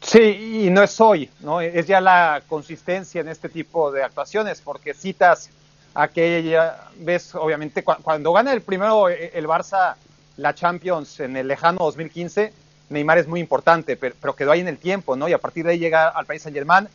Sí, 0.00 0.64
y 0.64 0.70
no 0.70 0.82
es 0.82 1.00
hoy, 1.00 1.30
¿no? 1.40 1.60
Es 1.60 1.86
ya 1.86 2.00
la 2.00 2.42
consistencia 2.48 3.20
en 3.20 3.28
este 3.28 3.48
tipo 3.48 3.90
de 3.90 4.02
actuaciones, 4.02 4.60
porque 4.60 4.94
citas 4.94 5.50
aquella 5.94 6.88
vez, 6.96 7.34
obviamente, 7.34 7.82
cuando 7.82 8.32
gana 8.32 8.52
el 8.52 8.62
primero 8.62 9.08
eh, 9.08 9.32
el 9.34 9.46
Barça 9.46 9.96
la 10.36 10.54
Champions 10.54 11.18
en 11.20 11.36
el 11.36 11.48
lejano 11.48 11.78
2015, 11.80 12.52
Neymar 12.90 13.18
es 13.18 13.26
muy 13.26 13.40
importante, 13.40 13.96
pero, 13.96 14.34
quedó 14.34 14.52
ahí 14.52 14.60
en 14.60 14.68
el 14.68 14.78
tiempo, 14.78 15.16
¿no? 15.16 15.28
Y 15.28 15.32
a 15.32 15.38
partir 15.38 15.64
de 15.64 15.72
ahí 15.72 15.78
llega 15.78 16.08
al 16.08 16.26
País 16.26 16.42
Saint 16.42 16.56
Germain. 16.56 16.88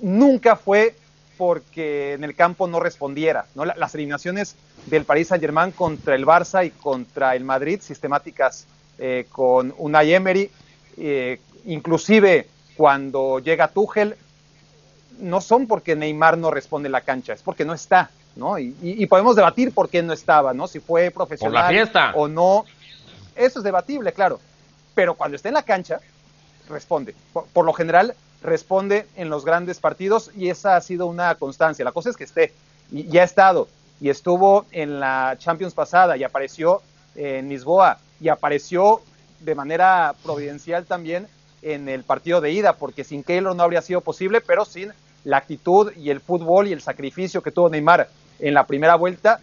Nunca 0.00 0.54
fue 0.56 0.94
porque 1.38 2.12
en 2.12 2.22
el 2.22 2.36
campo 2.36 2.68
no 2.68 2.78
respondiera, 2.78 3.46
¿no? 3.54 3.64
Las 3.64 3.94
eliminaciones 3.94 4.54
del 4.86 5.04
Paris 5.04 5.28
Saint 5.28 5.40
Germain 5.40 5.72
contra 5.72 6.14
el 6.14 6.26
Barça 6.26 6.64
y 6.64 6.70
contra 6.70 7.34
el 7.34 7.42
Madrid, 7.42 7.80
sistemáticas 7.80 8.66
eh, 8.98 9.26
con 9.30 9.74
Unai 9.78 10.12
Emery, 10.12 10.50
eh, 10.98 11.40
inclusive 11.66 12.48
cuando 12.76 13.38
llega 13.38 13.68
Tuchel, 13.68 14.16
no 15.18 15.40
son 15.40 15.66
porque 15.66 15.94
Neymar 15.94 16.38
no 16.38 16.50
responde 16.50 16.88
en 16.88 16.92
la 16.92 17.02
cancha, 17.02 17.32
es 17.32 17.42
porque 17.42 17.64
no 17.64 17.72
está, 17.72 18.10
¿no? 18.36 18.58
Y, 18.58 19.06
podemos 19.06 19.36
debatir 19.36 19.72
por 19.72 19.88
qué 19.88 20.02
no 20.02 20.12
estaba, 20.12 20.52
¿no? 20.52 20.66
Si 20.66 20.80
fue 20.80 21.10
profesional 21.10 21.90
o 22.14 22.28
no. 22.28 22.64
Eso 23.36 23.60
es 23.60 23.64
debatible, 23.64 24.12
claro. 24.12 24.40
Pero 24.94 25.14
cuando 25.14 25.36
está 25.36 25.48
en 25.48 25.54
la 25.54 25.62
cancha, 25.62 26.00
responde. 26.68 27.14
Por, 27.32 27.64
lo 27.64 27.72
general, 27.72 28.14
responde 28.42 29.06
en 29.16 29.28
los 29.28 29.44
grandes 29.44 29.78
partidos 29.80 30.30
y 30.36 30.48
esa 30.48 30.76
ha 30.76 30.80
sido 30.80 31.06
una 31.06 31.34
constancia. 31.36 31.84
La 31.84 31.92
cosa 31.92 32.10
es 32.10 32.16
que 32.16 32.24
esté, 32.24 32.52
y 32.90 33.04
ya 33.08 33.22
ha 33.22 33.24
estado, 33.24 33.68
y 34.00 34.08
estuvo 34.08 34.66
en 34.72 35.00
la 35.00 35.36
Champions 35.38 35.74
pasada 35.74 36.16
y 36.16 36.24
apareció 36.24 36.82
en 37.14 37.48
Lisboa 37.48 37.98
y 38.20 38.28
apareció 38.28 39.00
de 39.40 39.54
manera 39.54 40.14
providencial 40.22 40.84
también 40.84 41.28
en 41.64 41.88
el 41.88 42.04
partido 42.04 42.40
de 42.40 42.52
ida, 42.52 42.76
porque 42.76 43.02
sin 43.02 43.24
Keylor 43.24 43.56
no 43.56 43.62
habría 43.62 43.82
sido 43.82 44.00
posible, 44.00 44.40
pero 44.40 44.64
sin 44.64 44.92
la 45.24 45.38
actitud 45.38 45.92
y 45.96 46.10
el 46.10 46.20
fútbol 46.20 46.68
y 46.68 46.72
el 46.72 46.82
sacrificio 46.82 47.42
que 47.42 47.50
tuvo 47.50 47.70
Neymar 47.70 48.08
en 48.38 48.54
la 48.54 48.66
primera 48.66 48.94
vuelta, 48.94 49.40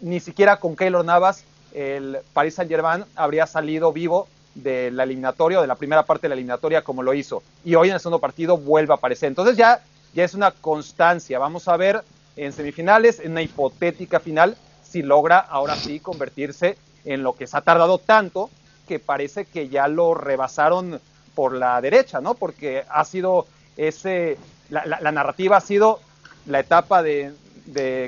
ni 0.00 0.20
siquiera 0.20 0.58
con 0.58 0.76
Keylor 0.76 1.04
Navas 1.04 1.44
el 1.74 2.18
Paris 2.32 2.54
Saint 2.54 2.70
Germain 2.70 3.04
habría 3.16 3.46
salido 3.46 3.92
vivo 3.92 4.28
de 4.54 4.90
la 4.90 5.04
eliminatoria 5.04 5.58
o 5.58 5.62
de 5.62 5.68
la 5.68 5.76
primera 5.76 6.04
parte 6.04 6.22
de 6.22 6.30
la 6.30 6.34
eliminatoria 6.34 6.82
como 6.82 7.02
lo 7.02 7.14
hizo. 7.14 7.42
Y 7.64 7.74
hoy 7.74 7.88
en 7.88 7.94
el 7.94 8.00
segundo 8.00 8.18
partido 8.18 8.58
vuelve 8.58 8.92
a 8.92 8.96
aparecer. 8.96 9.28
Entonces 9.28 9.56
ya, 9.56 9.80
ya 10.14 10.24
es 10.24 10.34
una 10.34 10.50
constancia. 10.50 11.38
Vamos 11.38 11.68
a 11.68 11.76
ver 11.76 12.02
en 12.36 12.52
semifinales, 12.52 13.20
en 13.20 13.32
una 13.32 13.42
hipotética 13.42 14.20
final, 14.20 14.56
si 14.82 15.02
logra 15.02 15.38
ahora 15.38 15.76
sí 15.76 16.00
convertirse 16.00 16.76
en 17.04 17.22
lo 17.22 17.34
que 17.34 17.46
se 17.46 17.56
ha 17.56 17.62
tardado 17.62 17.98
tanto 17.98 18.50
que 18.86 18.98
parece 18.98 19.46
que 19.46 19.68
ya 19.68 19.88
lo 19.88 20.12
rebasaron 20.14 21.00
por 21.34 21.54
la 21.54 21.80
derecha, 21.80 22.20
¿no? 22.20 22.34
Porque 22.34 22.84
ha 22.88 23.04
sido 23.04 23.46
ese, 23.76 24.38
la, 24.70 25.12
narrativa 25.12 25.56
ha 25.56 25.60
sido 25.60 26.00
la 26.46 26.60
etapa 26.60 27.02
de, 27.02 27.32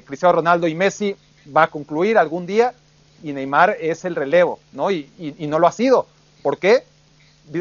Cristiano 0.07 0.35
Ronaldo 0.35 0.67
y 0.67 0.75
Messi 0.75 1.17
va 1.57 1.65
a 1.65 1.67
concluir 1.69 2.19
algún 2.19 2.45
día 2.45 2.75
y 3.23 3.33
Neymar 3.33 3.77
es 3.81 4.05
el 4.05 4.17
relevo, 4.17 4.59
¿no? 4.73 4.91
Y, 4.91 5.09
y, 5.19 5.47
no 5.47 5.59
lo 5.59 5.67
ha 5.67 5.73
sido. 5.73 6.07
¿Por 6.43 6.59
qué? 6.59 6.83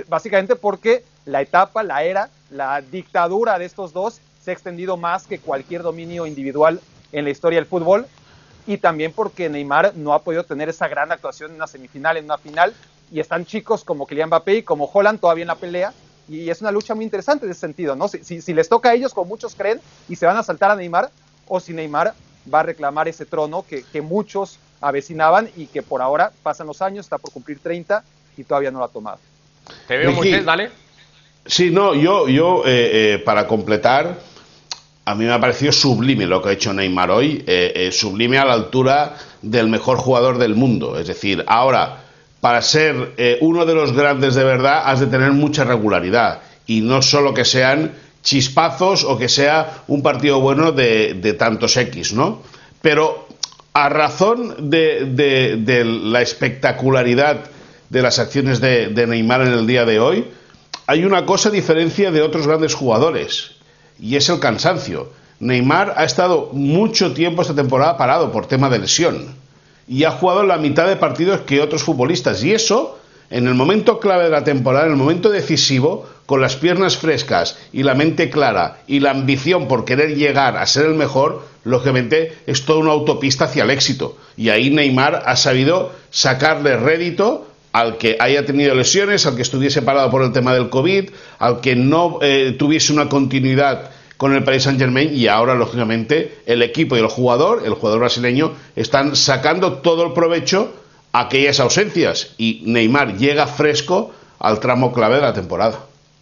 Básicamente 0.08 0.55
porque 0.55 1.03
la 1.25 1.41
etapa, 1.41 1.84
la 1.84 2.03
era, 2.03 2.29
la 2.50 2.82
dictadura 2.82 3.60
de 3.60 3.65
estos 3.65 3.93
dos 3.93 4.20
se 4.41 4.51
ha 4.51 4.53
extendido 4.53 4.98
más 4.98 5.27
que 5.27 5.39
cualquier 5.39 5.84
dominio 5.84 6.25
individual 6.25 6.82
en 7.12 7.24
la 7.24 7.29
historia 7.29 7.60
del 7.60 7.67
fútbol 7.67 8.08
y 8.65 8.77
también 8.77 9.12
porque 9.13 9.50
Neymar 9.50 9.96
no 9.96 10.13
ha 10.13 10.24
podido 10.24 10.43
tener 10.43 10.70
esa 10.70 10.88
gran 10.88 11.12
actuación 11.12 11.51
en 11.51 11.58
una 11.58 11.67
semifinal, 11.67 12.17
en 12.17 12.25
una 12.25 12.38
final 12.38 12.74
y 13.13 13.20
están 13.20 13.46
chicos 13.46 13.84
como 13.84 14.08
Kylian 14.08 14.27
Mbappé 14.27 14.58
y 14.58 14.63
como 14.63 14.89
Holland 14.91 15.20
todavía 15.20 15.43
en 15.43 15.48
la 15.48 15.55
pelea 15.55 15.93
y 16.27 16.50
es 16.50 16.62
una 16.62 16.72
lucha 16.72 16.96
muy 16.96 17.05
interesante 17.05 17.46
en 17.46 17.51
ese 17.51 17.62
sentido, 17.62 17.96
¿no? 17.96 18.08
Si, 18.08 18.41
si, 18.41 18.53
les 18.53 18.70
toca 18.70 18.89
a 18.89 18.93
ellos, 18.93 19.13
como 19.13 19.27
muchos 19.27 19.55
creen, 19.55 19.79
y 20.08 20.15
se 20.15 20.25
van 20.25 20.38
a 20.38 20.43
saltar 20.43 20.72
a 20.72 20.75
Neymar, 20.75 21.12
o 21.48 21.60
si 21.60 21.74
Neymar 21.74 22.13
va 22.51 22.62
a 22.62 22.63
reclamar 22.63 23.08
ese 23.08 23.25
trono 23.25 23.65
que, 23.67 23.84
que 23.84 24.01
muchos 24.01 24.58
avecinaban 24.79 25.50
y 25.55 25.67
que 25.67 25.82
por 25.82 26.01
ahora 26.01 26.32
pasan 26.41 26.67
los 26.67 26.82
años, 26.82 27.05
está 27.05 27.17
por 27.17 27.32
cumplir 27.32 27.60
30 27.60 28.03
y 28.38 28.43
todavía 28.46 28.72
no 28.72 28.79
lo 28.79 28.86
ha 28.86 28.89
tomado. 28.89 29.20
Te 29.88 29.98
veo, 29.98 30.12
Moisés, 30.13 30.46
dale. 30.46 30.72
Sí, 31.46 31.72
no, 31.72 31.93
yo, 31.93 32.29
yo 32.29 32.63
eh, 32.65 33.15
eh, 33.15 33.20
para 33.20 33.46
completar, 33.46 34.17
a 35.03 35.15
mí 35.15 35.25
me 35.25 35.34
ha 35.34 35.39
parecido 35.39 35.74
sublime 35.74 36.25
lo 36.25 36.41
que 36.41 36.50
ha 36.50 36.51
hecho 36.53 36.74
Neymar 36.74 37.12
hoy, 37.12 37.43
eh, 37.46 37.89
sublime 37.91 38.38
a 38.38 38.46
la 38.46 38.53
altura 38.53 39.17
del 39.41 39.67
mejor 39.67 39.98
jugador 39.98 40.38
del 40.38 40.55
mundo. 40.55 40.98
Es 40.98 41.08
decir, 41.08 41.43
ahora 41.48 42.03
para 42.43 42.62
ser 42.62 43.13
eh, 43.15 43.38
uno 43.39 43.65
de 43.65 43.73
los 43.73 43.93
grandes 43.93 44.35
de 44.35 44.43
verdad 44.43 44.81
has 44.83 45.00
de 45.00 45.07
tener 45.07 45.31
mucha 45.31 45.63
regularidad 45.63 46.41
y 46.67 46.81
no 46.81 47.01
solo 47.01 47.33
que 47.33 47.45
sean 47.45 47.93
chispazos 48.21 49.05
o 49.05 49.17
que 49.17 49.29
sea 49.29 49.85
un 49.88 50.03
partido 50.03 50.41
bueno 50.41 50.73
de, 50.73 51.35
tantos 51.39 51.77
X, 51.77 52.12
¿no? 52.12 52.41
Pero 52.81 53.29
a 53.71 53.88
razón 53.88 54.69
de, 54.69 55.85
la 56.03 56.21
espectacularidad 56.21 57.45
de 57.89 58.01
las 58.01 58.19
acciones 58.19 58.59
de, 58.59 58.91
Neymar 59.07 59.43
en 59.43 59.53
el 59.53 59.65
día 59.65 59.85
de 59.85 60.01
hoy, 60.01 60.25
hay 60.85 61.05
una 61.05 61.25
cosa 61.25 61.50
diferencia 61.50 62.12
de 62.12 62.21
otros 62.21 62.45
grandes 62.45 62.73
jugadores 62.73 63.51
y 63.97 64.17
es 64.17 64.27
el 64.27 64.41
cansancio. 64.41 65.13
Neymar 65.39 65.93
ha 65.95 66.03
estado 66.03 66.50
mucho 66.51 67.13
tiempo 67.13 67.41
esta 67.41 67.55
temporada 67.55 67.95
parado 67.95 68.33
por 68.33 68.47
tema 68.47 68.69
de 68.69 68.79
lesión 68.79 69.42
y 69.87 70.03
ha 70.03 70.11
jugado 70.11 70.43
la 70.43 70.57
mitad 70.57 70.87
de 70.87 70.95
partidos 70.95 71.41
que 71.41 71.61
otros 71.61 71.83
futbolistas. 71.83 72.43
Y 72.43 72.53
eso, 72.53 72.99
en 73.29 73.47
el 73.47 73.53
momento 73.53 73.99
clave 73.99 74.25
de 74.25 74.29
la 74.29 74.43
temporada, 74.43 74.85
en 74.85 74.91
el 74.91 74.97
momento 74.97 75.29
decisivo, 75.29 76.07
con 76.25 76.41
las 76.41 76.55
piernas 76.55 76.97
frescas 76.97 77.57
y 77.73 77.83
la 77.83 77.95
mente 77.95 78.29
clara 78.29 78.81
y 78.87 78.99
la 78.99 79.11
ambición 79.11 79.67
por 79.67 79.85
querer 79.85 80.15
llegar 80.15 80.57
a 80.57 80.65
ser 80.65 80.85
el 80.85 80.95
mejor, 80.95 81.45
lógicamente 81.63 82.37
es 82.47 82.65
toda 82.65 82.79
una 82.79 82.91
autopista 82.91 83.45
hacia 83.45 83.63
el 83.63 83.71
éxito. 83.71 84.17
Y 84.37 84.49
ahí 84.49 84.69
Neymar 84.69 85.23
ha 85.25 85.35
sabido 85.35 85.91
sacarle 86.11 86.77
rédito 86.77 87.47
al 87.73 87.97
que 87.97 88.17
haya 88.19 88.45
tenido 88.45 88.75
lesiones, 88.75 89.25
al 89.25 89.35
que 89.35 89.41
estuviese 89.41 89.81
parado 89.81 90.09
por 90.11 90.21
el 90.21 90.31
tema 90.31 90.53
del 90.53 90.69
COVID, 90.69 91.09
al 91.39 91.59
que 91.59 91.75
no 91.75 92.19
eh, 92.21 92.55
tuviese 92.57 92.93
una 92.93 93.09
continuidad 93.09 93.89
con 94.23 94.33
el 94.33 94.45
Paris 94.45 94.63
Saint 94.63 94.79
Germain 94.79 95.13
y 95.13 95.27
ahora, 95.27 95.53
lógicamente, 95.53 96.37
el 96.45 96.61
equipo 96.61 96.95
y 96.95 96.99
el 96.99 97.07
jugador, 97.07 97.63
el 97.65 97.73
jugador 97.73 97.99
brasileño, 97.99 98.53
están 98.73 99.17
sacando 99.17 99.79
todo 99.79 100.05
el 100.05 100.13
provecho 100.13 100.73
a 101.11 101.23
aquellas 101.23 101.59
ausencias 101.59 102.33
y 102.37 102.63
Neymar 102.65 103.17
llega 103.17 103.47
fresco 103.47 104.13
al 104.39 104.61
tramo 104.61 104.93
clave 104.93 105.15
de 105.15 105.23
la 105.23 105.33
temporada. 105.33 105.77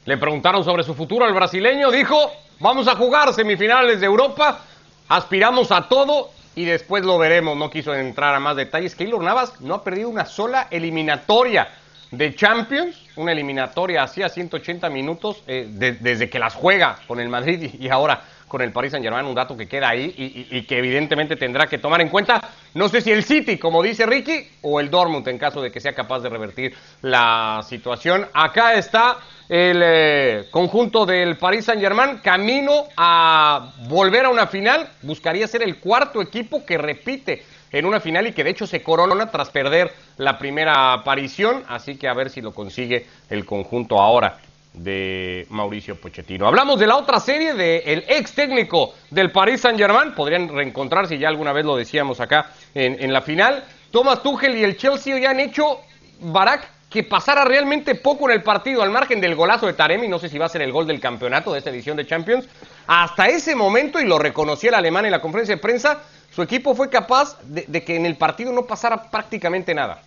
Le 0.06 0.18
preguntaron 0.18 0.64
sobre 0.64 0.82
su 0.82 0.96
futuro 0.96 1.26
al 1.26 1.36
brasileño, 1.36 1.92
dijo, 1.92 2.18
vamos 2.60 2.88
a 2.88 2.96
jugar 2.96 3.32
semifinales 3.36 4.00
de 4.00 4.08
Europa, 4.08 4.62
aspiramos 5.08 5.72
a 5.72 5.88
todo 5.88 6.32
y 6.56 6.66
después 6.66 7.06
lo 7.06 7.20
veremos. 7.20 7.56
No 7.56 7.70
quiso 7.70 7.94
entrar 7.94 8.34
a 8.34 8.40
más 8.40 8.56
detalles. 8.56 8.96
Keylor 8.96 9.22
Navas 9.22 9.62
no 9.62 9.76
ha 9.76 9.84
perdido 9.84 10.10
una 10.10 10.26
sola 10.26 10.70
eliminatoria 10.72 11.70
de 12.10 12.34
Champions, 12.34 12.96
una 13.16 13.32
eliminatoria 13.32 14.04
así 14.04 14.24
a 14.24 14.30
180 14.30 14.90
minutos 14.90 15.44
eh, 15.48 15.68
desde 15.70 16.30
que 16.30 16.40
las 16.40 16.56
juega 16.56 16.98
con 17.08 17.20
el 17.20 17.30
Madrid 17.30 17.72
y, 17.80 17.90
ahora 17.90 18.22
con 18.48 18.62
el 18.62 18.74
Paris 18.74 18.92
Saint 18.92 19.04
Germain, 19.06 19.26
un 19.26 19.34
dato 19.34 19.56
que 19.56 19.68
queda 19.68 19.90
ahí 19.90 20.14
y, 20.18 20.64
que 20.64 20.78
evidentemente 20.78 21.38
tendrá 21.38 21.68
que 21.68 21.78
tomar 21.78 22.02
en 22.02 22.10
cuenta, 22.10 22.42
no 22.74 22.90
sé 22.90 23.00
si 23.00 23.10
el 23.10 23.24
City, 23.24 23.58
como 23.58 23.82
dice 23.82 24.06
Ricky, 24.06 24.46
o 24.62 24.82
el 24.82 24.90
Dortmund 24.90 25.26
en 25.30 25.38
caso 25.38 25.62
de 25.62 25.72
que 25.72 25.80
sea 25.80 25.94
capaz 25.94 26.20
de 26.20 26.28
revertir 26.28 26.76
la 27.02 27.64
situación. 27.66 28.28
Acá 28.34 28.74
está 28.74 29.20
el 29.48 29.82
eh, 29.82 30.48
conjunto 30.52 31.06
del 31.06 31.38
Paris 31.38 31.64
Saint 31.64 31.82
Germain 31.82 32.18
camino 32.18 32.88
a 32.98 33.72
volver 33.88 34.26
a 34.26 34.30
una 34.30 34.48
final, 34.48 34.90
buscaría 35.02 35.48
ser 35.48 35.64
el 35.64 35.78
cuarto 35.78 36.22
equipo 36.22 36.66
que 36.66 36.78
repite 36.78 37.46
en 37.72 37.86
una 37.86 38.00
final 38.00 38.28
y 38.28 38.34
que 38.34 38.44
de 38.44 38.50
hecho 38.50 38.68
se 38.68 38.84
corona 38.84 39.32
tras 39.32 39.50
perder 39.50 39.94
la 40.18 40.38
primera 40.38 40.94
aparición, 40.94 41.64
así 41.68 41.96
que 41.96 42.08
a 42.08 42.14
ver 42.14 42.30
si 42.30 42.42
lo 42.42 42.54
consigue 42.54 43.06
el 43.30 43.46
conjunto 43.46 44.00
ahora 44.00 44.40
de 44.74 45.46
Mauricio 45.50 46.00
Pochettino. 46.00 46.48
Hablamos 46.48 46.80
de 46.80 46.88
la 46.88 46.96
otra 46.96 47.20
serie 47.20 47.54
del 47.54 48.06
ex 48.08 48.34
técnico 48.34 48.94
del 49.10 49.32
Paris 49.32 49.62
Saint 49.62 49.78
Germain, 49.78 50.14
podrían 50.14 50.48
reencontrarse, 50.50 51.18
ya 51.18 51.28
alguna 51.28 51.52
vez 51.52 51.66
lo 51.66 51.76
decíamos 51.76 52.20
acá 52.20 52.52
en, 52.74 53.12
la 53.12 53.22
final. 53.22 53.64
Thomas 53.92 54.24
Tuchel 54.24 54.58
y 54.58 54.64
el 54.64 54.78
Chelsea 54.78 55.18
ya 55.20 55.32
han 55.32 55.40
hecho, 55.42 55.82
Barak, 56.22 56.70
que 56.90 57.04
pasara 57.04 57.44
realmente 57.46 57.96
poco 57.96 58.30
en 58.30 58.36
el 58.36 58.44
partido, 58.44 58.82
al 58.82 58.90
margen 58.90 59.20
del 59.20 59.36
golazo 59.36 59.66
de 59.66 59.74
Taremi, 59.74 60.08
no 60.08 60.20
sé 60.20 60.30
si 60.30 60.38
va 60.38 60.46
a 60.46 60.50
ser 60.50 60.62
el 60.62 60.72
gol 60.72 60.88
del 60.88 61.00
campeonato 61.00 61.52
de 61.52 61.60
esta 61.60 61.70
edición 61.70 61.98
de 61.98 62.06
Champions, 62.06 62.48
hasta 62.88 63.28
ese 63.28 63.56
momento, 63.56 64.00
y 64.00 64.06
lo 64.06 64.20
reconoció 64.20 64.70
el 64.70 64.76
alemán 64.76 65.06
en 65.06 65.12
la 65.12 65.22
conferencia 65.22 65.56
de 65.56 65.62
prensa, 65.62 66.02
su 66.32 66.42
equipo 66.42 66.74
fue 66.76 66.90
capaz 66.90 67.38
de, 67.44 67.84
que 67.84 67.96
en 67.96 68.06
el 68.06 68.16
partido 68.18 68.54
no 68.54 68.66
pasara 68.66 69.12
prácticamente 69.12 69.74
nada. 69.74 70.02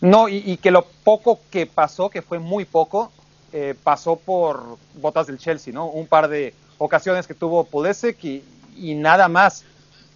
No, 0.00 0.28
y, 0.28 0.56
que 0.58 0.70
lo 0.70 0.86
poco 1.04 1.40
que 1.50 1.66
pasó, 1.66 2.08
que 2.08 2.22
fue 2.22 2.38
muy 2.38 2.64
poco, 2.64 3.10
eh, 3.52 3.74
pasó 3.82 4.16
por 4.16 4.78
botas 4.94 5.26
del 5.26 5.38
Chelsea, 5.38 5.72
¿no? 5.72 5.86
Un 5.86 6.06
par 6.06 6.28
de 6.28 6.54
ocasiones 6.78 7.26
que 7.26 7.34
tuvo 7.34 7.64
Pulisic 7.64 8.22
y, 8.24 8.94
nada 8.94 9.28
más. 9.28 9.64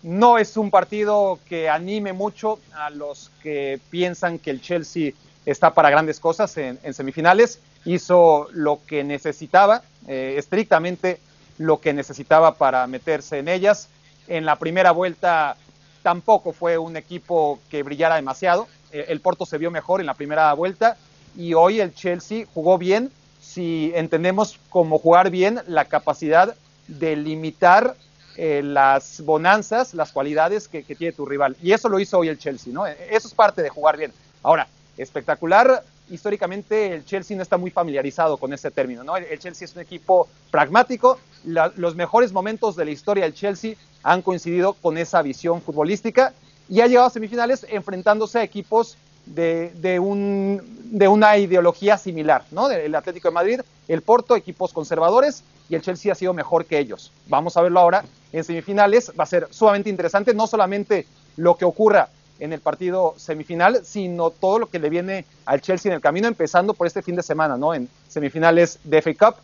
No 0.02 0.37
es 0.37 0.59
un 0.59 0.71
partido 0.71 1.38
que 1.49 1.71
anime 1.71 2.12
mucho 2.12 2.59
a 2.75 2.90
los 2.90 3.30
que 3.42 3.80
piensan 3.88 4.38
que 4.38 4.50
el 4.50 4.61
Chelsea 4.61 5.12
está 5.47 5.73
para 5.73 5.88
grandes 5.88 6.21
cosas 6.21 6.54
en, 6.59 6.78
semifinales. 6.92 7.59
Hizo 7.87 8.49
lo 8.52 8.80
que 8.87 9.02
necesitaba, 9.02 9.83
eh, 10.06 10.35
estrictamente 10.37 11.21
lo 11.56 11.80
que 11.80 11.94
necesitaba 11.94 12.56
para 12.56 12.87
meterse 12.87 13.38
en 13.38 13.49
ellas. 13.49 13.88
En 14.28 14.45
la 14.45 14.57
primera 14.57 14.90
vuelta 14.93 15.57
tampoco 16.02 16.52
fue 16.52 16.78
un 16.78 16.97
equipo 16.97 17.61
que 17.71 17.83
brillara 17.83 18.16
demasiado. 18.16 18.69
Eh, 18.93 19.07
el 19.09 19.21
Porto 19.21 19.47
se 19.47 19.59
vio 19.59 19.71
mejor 19.71 20.00
en 20.00 20.07
la 20.07 20.14
primera 20.14 20.52
vuelta 20.54 20.97
y 21.37 21.54
hoy 21.54 21.81
el 21.81 21.95
Chelsea 21.95 22.47
jugó 22.54 22.78
bien 22.78 23.11
si 23.40 23.93
entendemos 23.95 24.59
como 24.71 24.99
jugar 24.99 25.31
bien 25.31 25.61
la 25.66 25.85
capacidad 25.87 26.54
de 26.88 27.16
limitar 27.16 27.97
eh, 28.37 28.62
las 28.64 29.21
bonanzas, 29.21 29.95
las 29.95 30.12
cualidades 30.12 30.69
que, 30.69 30.83
tiene 30.83 31.12
tu 31.12 31.26
rival. 31.26 31.57
Y 31.62 31.73
eso 31.73 31.88
lo 31.88 32.00
hizo 32.00 32.19
hoy 32.19 32.28
el 32.28 32.38
Chelsea, 32.38 32.73
¿no? 32.73 32.87
Eso 32.87 33.28
es 33.28 33.35
parte 33.35 33.62
de 33.62 33.69
jugar 33.69 33.97
bien. 33.97 34.12
Ahora, 34.43 34.66
espectacular 34.97 35.85
históricamente 36.11 36.94
el 36.94 37.04
Chelsea 37.04 37.37
no 37.37 37.42
está 37.42 37.56
muy 37.56 37.70
familiarizado 37.70 38.37
con 38.37 38.52
ese 38.52 38.70
término. 38.70 39.04
¿no? 39.04 39.16
El, 39.16 39.38
Chelsea 39.38 39.64
es 39.64 39.75
un 39.75 39.82
equipo 39.82 40.28
pragmático. 40.50 41.18
los 41.44 41.94
mejores 41.94 42.32
momentos 42.32 42.76
de 42.76 42.84
la 42.84 42.90
historia 42.90 43.25
del 43.25 43.34
Chelsea 43.34 43.75
han 44.02 44.23
coincidido 44.23 44.75
con 44.75 44.99
esa 44.99 45.23
visión 45.23 45.62
futbolística 45.62 46.32
y 46.68 46.80
ha 46.80 46.87
llegado 46.87 47.06
a 47.06 47.11
semifinales 47.11 47.66
enfrentándose 47.68 48.38
a 48.38 48.42
equipos 48.42 48.96
de, 49.26 49.73
de 49.75 51.08
una 51.08 51.38
ideología 51.38 51.96
similar, 51.96 52.44
¿no? 52.50 52.70
El 52.70 52.94
Atlético 52.94 53.28
de 53.28 53.34
Madrid, 53.34 53.61
el 53.88 54.02
Porto, 54.02 54.37
equipos 54.37 54.73
conservadores, 54.73 55.42
y 55.68 55.75
el 55.75 55.82
Chelsea 55.82 56.12
ha 56.12 56.14
sido 56.14 56.34
mejor 56.34 56.66
que 56.66 56.78
ellos. 56.78 57.11
Vamos 57.26 57.56
a 57.56 57.62
verlo 57.62 57.80
ahora 57.80 58.04
en 58.32 58.44
semifinales. 58.44 59.12
Va 59.18 59.25
a 59.25 59.26
ser 59.26 59.49
sumamente 59.50 59.90
interesante, 59.90 60.34
no 60.34 60.46
solamente 60.46 61.06
lo 61.37 61.56
que 61.56 61.64
ocurra 61.64 62.08
en 62.40 62.52
el 62.52 62.60
partido 62.60 63.14
semifinal, 63.16 63.80
sino 63.84 64.30
todo 64.30 64.58
lo 64.58 64.66
que 64.66 64.78
le 64.78 64.90
viene 64.90 65.24
al 65.46 65.60
Chelsea 65.60 65.90
en 65.90 65.96
el 65.96 66.02
camino, 66.02 66.28
empezando 66.28 66.74
por 66.74 66.86
este 66.86 67.02
fin 67.02 67.16
de 67.16 67.22
semana, 67.22 67.56
¿no? 67.56 67.74
En 67.74 67.88
semifinales 68.08 68.78
de 68.84 69.02
FA 69.02 69.14
Cup. 69.14 69.36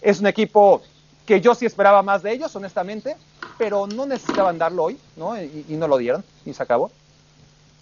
Es 0.00 0.20
un 0.20 0.26
equipo 0.26 0.82
que 1.26 1.40
yo 1.40 1.54
sí 1.54 1.66
esperaba 1.66 2.02
más 2.02 2.22
de 2.22 2.32
ellos, 2.32 2.54
honestamente, 2.56 3.14
pero 3.58 3.86
no 3.86 4.06
necesitaban 4.06 4.56
darlo 4.56 4.84
hoy, 4.84 4.98
¿no? 5.16 5.40
Y, 5.40 5.64
no 5.68 5.86
lo 5.86 5.98
dieron, 5.98 6.24
y 6.46 6.54
se 6.54 6.62
acabó. 6.62 6.90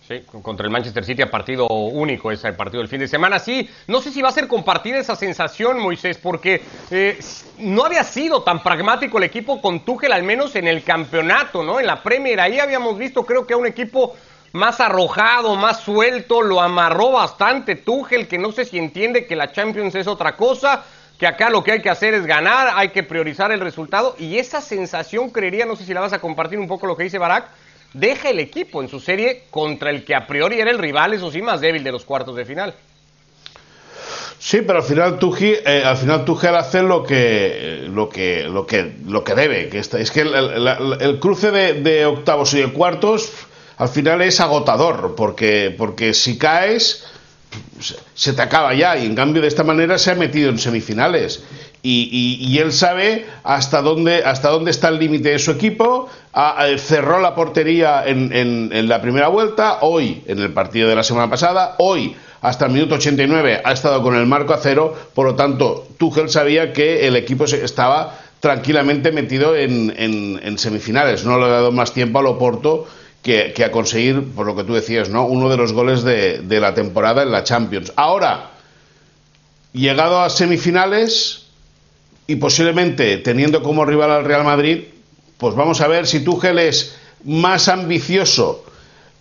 Sí, 0.09 0.21
contra 0.43 0.67
el 0.67 0.73
Manchester 0.73 1.05
City 1.05 1.23
a 1.23 1.31
partido 1.31 1.67
único 1.69 2.31
ese 2.31 2.53
partido 2.53 2.81
del 2.81 2.89
fin 2.89 3.01
de 3.01 3.09
semana. 3.09 3.41
Sí, 3.41 3.69
no 3.89 4.01
sé 4.01 4.13
si 4.13 4.23
va 4.23 4.29
a 4.29 4.33
ser 4.33 4.47
compartida 4.47 4.99
esa 4.99 5.17
sensación, 5.17 5.81
Moisés, 5.81 6.19
porque 6.19 6.63
eh, 6.91 7.19
no 7.59 7.85
había 7.85 8.05
sido 8.05 8.43
tan 8.43 8.63
pragmático 8.63 9.19
el 9.19 9.25
equipo 9.25 9.61
con 9.61 9.85
Tuchel, 9.85 10.13
al 10.13 10.23
menos 10.23 10.55
en 10.57 10.69
el 10.69 10.83
campeonato, 10.83 11.63
¿no? 11.63 11.81
En 11.81 11.87
la 11.87 12.03
Premier, 12.03 12.41
ahí 12.41 12.59
habíamos 12.59 12.99
visto, 12.99 13.25
creo 13.25 13.47
que 13.47 13.55
a 13.55 13.57
un 13.57 13.67
equipo 13.67 14.17
más 14.53 14.81
arrojado, 14.81 15.57
más 15.57 15.81
suelto, 15.81 16.43
lo 16.43 16.61
amarró 16.61 17.13
bastante 17.13 17.77
Tuchel, 17.77 18.29
que 18.29 18.39
no 18.39 18.53
sé 18.53 18.65
si 18.65 18.79
entiende 18.79 19.27
que 19.27 19.37
la 19.37 19.53
Champions 19.53 19.95
es 19.95 20.07
otra 20.07 20.37
cosa, 20.37 20.85
que 21.19 21.27
acá 21.27 21.51
lo 21.51 21.65
que 21.65 21.73
hay 21.73 21.83
que 21.83 21.91
hacer 21.91 22.15
es 22.15 22.27
ganar, 22.27 22.73
hay 22.75 22.91
que 22.91 23.03
priorizar 23.03 23.53
el 23.53 23.61
resultado, 23.61 24.17
y 24.19 24.39
esa 24.39 24.61
sensación 24.61 25.31
creería, 25.31 25.67
no 25.67 25.77
sé 25.77 25.85
si 25.85 25.95
la 25.95 26.01
vas 26.01 26.13
a 26.13 26.21
compartir 26.21 26.59
un 26.59 26.69
poco 26.69 26.87
lo 26.87 26.97
que 26.97 27.05
dice 27.05 27.19
Barak, 27.19 27.49
deja 27.93 28.31
el 28.31 28.39
equipo 28.39 28.83
en 28.83 28.89
su 28.89 29.01
serie 29.01 29.45
contra 29.51 29.91
el 29.91 30.05
que 30.05 30.15
a 30.15 30.27
priori 30.27 30.61
era 30.61 30.71
el 30.71 30.79
rival, 30.79 31.15
eso 31.15 31.31
sí, 31.31 31.43
más 31.43 31.61
débil 31.61 31.83
de 31.83 31.93
los 31.93 32.05
cuartos 32.05 32.37
de 32.37 32.45
final. 32.45 32.75
Sí, 34.39 34.61
pero 34.67 34.79
al 34.79 34.85
final 34.85 35.19
Tuchel, 35.19 35.61
eh, 35.67 35.83
al 35.85 35.97
final 35.97 36.25
Tuchel 36.25 36.55
hace 36.55 36.83
lo 36.83 37.03
que, 37.03 37.87
lo 37.89 38.09
que, 38.09 38.45
lo 38.45 38.67
que, 38.67 38.95
lo 39.07 39.25
que 39.25 39.35
debe. 39.35 39.71
Es 39.73 40.11
que 40.11 40.21
el, 40.21 41.19
cruce 41.21 41.51
de, 41.51 42.07
octavos 42.07 42.53
y 42.55 42.61
de 42.61 42.73
cuartos 42.73 43.33
al 43.77 43.89
final 43.89 44.23
es 44.23 44.41
agotador, 44.41 45.15
porque, 45.17 45.75
porque 45.77 46.15
si 46.15 46.39
caes 46.39 47.05
se 48.15 48.33
te 48.33 48.43
acaba 48.43 48.75
ya 48.75 48.97
y 48.97 49.07
en 49.07 49.15
cambio 49.15 49.43
de 49.43 49.49
esta 49.49 49.65
manera 49.65 49.99
se 49.99 50.11
ha 50.11 50.15
metido 50.15 50.51
en 50.51 50.59
semifinales. 50.59 51.43
Y, 51.89 52.59
él 52.59 52.73
sabe 52.73 53.27
hasta 53.45 53.81
dónde, 53.81 54.25
hasta 54.25 54.49
dónde 54.49 54.73
está 54.73 54.89
el 54.89 54.99
límite 54.99 55.31
de 55.31 55.39
su 55.39 55.53
equipo, 55.53 56.09
cerró 56.79 57.21
la 57.21 57.33
portería 57.37 58.03
en, 58.05 58.89
la 58.89 59.01
primera 59.01 59.29
vuelta, 59.29 59.79
hoy 59.83 60.25
en 60.27 60.41
el 60.41 60.53
partido 60.53 60.89
de 60.89 60.97
la 60.97 61.05
semana 61.05 61.31
pasada, 61.31 61.77
hoy 61.79 62.17
hasta 62.41 62.67
el 62.67 62.73
minuto 62.73 62.97
89 62.97 63.63
ha 63.65 63.73
estado 63.73 64.03
con 64.03 64.17
el 64.17 64.27
marco 64.27 64.53
a 64.53 64.59
cero, 64.59 64.97
por 65.15 65.27
lo 65.27 65.35
tanto 65.37 65.87
Tuchel 65.97 66.29
sabía 66.29 66.73
que 66.73 67.07
el 67.07 67.15
equipo 67.15 67.45
estaba 67.45 68.19
tranquilamente 68.41 69.13
metido 69.13 69.55
en, 69.55 70.59
semifinales, 70.59 71.25
no 71.25 71.39
le 71.39 71.45
ha 71.45 71.49
dado 71.49 71.71
más 71.71 71.93
tiempo 71.93 72.19
al 72.19 72.27
Oporto 72.27 72.89
que, 73.27 73.65
a 73.65 73.73
conseguir, 73.73 74.23
por 74.37 74.47
lo 74.47 74.55
que 74.55 74.63
tú 74.63 74.75
decías, 74.75 75.09
¿no? 75.09 75.27
uno 75.27 75.49
de 75.49 75.57
los 75.57 75.73
goles 75.73 76.05
de, 76.05 76.61
la 76.61 76.75
temporada 76.75 77.25
en 77.25 77.33
la 77.33 77.43
Champions. 77.43 77.93
Ahora, 77.97 78.53
llegado 79.73 80.21
a 80.21 80.31
semifinales, 80.31 81.47
y 82.29 82.37
posiblemente 82.37 83.19
teniendo 83.19 83.65
como 83.65 83.85
rival 83.85 84.13
al 84.13 84.25
Real 84.25 84.45
Madrid, 84.45 84.85
pues 85.39 85.57
vamos 85.57 85.81
a 85.81 85.89
ver 85.89 86.07
si 86.07 86.21
Tuchel 86.21 86.61
es 86.61 86.97
más 87.25 87.69
ambicioso 87.69 88.65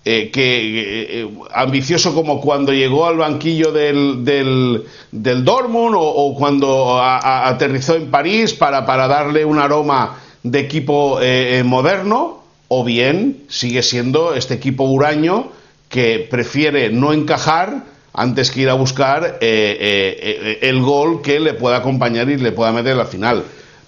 eh, 0.04 0.30
que 0.32 1.22
eh, 1.22 1.30
ambicioso 1.54 2.14
como 2.14 2.40
cuando 2.40 2.72
llegó 2.74 3.08
al 3.08 3.18
banquillo 3.18 3.72
del, 3.72 4.24
del, 4.24 5.44
Dortmund 5.44 5.96
o, 5.98 6.36
cuando 6.38 7.00
aterrizó 7.02 7.96
en 7.96 8.12
París 8.12 8.54
para, 8.54 8.86
para, 8.86 9.08
darle 9.08 9.44
un 9.44 9.58
aroma 9.58 10.20
de 10.44 10.60
equipo 10.60 11.20
eh, 11.22 11.64
moderno, 11.66 12.45
o 12.68 12.84
bien 12.84 13.44
sigue 13.48 13.84
siendo 13.84 14.34
este 14.34 14.56
equipo 14.56 14.84
huraño 14.86 15.52
que 15.90 16.28
prefiere 16.30 16.90
no 16.90 17.14
encajar 17.14 17.84
antes 18.14 18.50
que 18.50 18.62
ir 18.62 18.70
a 18.70 18.74
buscar 18.74 19.40
eh, 19.42 19.78
eh, 19.80 20.18
eh, 20.22 20.60
el 20.62 20.82
gol 20.82 21.22
que 21.22 21.40
le 21.40 21.54
pueda 21.54 21.78
acompañar 21.78 22.30
y 22.30 22.38
le 22.38 22.52
pueda 22.52 22.72
meter 22.72 22.96
la 22.96 23.06
final. 23.06 23.44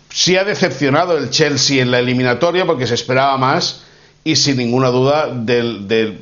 Sí 0.09 0.35
ha 0.37 0.43
decepcionado 0.43 1.17
el 1.17 1.29
Chelsea 1.29 1.81
en 1.81 1.91
la 1.91 1.99
eliminatoria 1.99 2.65
porque 2.65 2.87
se 2.87 2.95
esperaba 2.95 3.37
más 3.37 3.83
y 4.23 4.35
sin 4.35 4.57
ninguna 4.57 4.89
duda 4.89 5.27
del, 5.33 6.19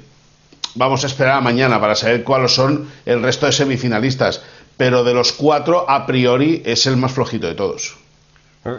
vamos 0.76 1.04
a 1.04 1.08
esperar 1.08 1.38
a 1.38 1.42
mañana 1.42 1.80
para 1.82 1.96
saber 1.96 2.24
cuáles 2.24 2.54
son 2.54 2.90
el 3.06 3.22
resto 3.22 3.48
de 3.48 3.52
semifinalistas. 3.52 4.42
Pero 4.78 5.04
de 5.04 5.14
los 5.14 5.32
cuatro, 5.32 5.90
a 5.90 6.06
priori, 6.06 6.62
es 6.66 6.86
el 6.86 6.98
más 6.98 7.14
flojito 7.14 7.48
de 7.48 7.56
todos. 7.56 7.96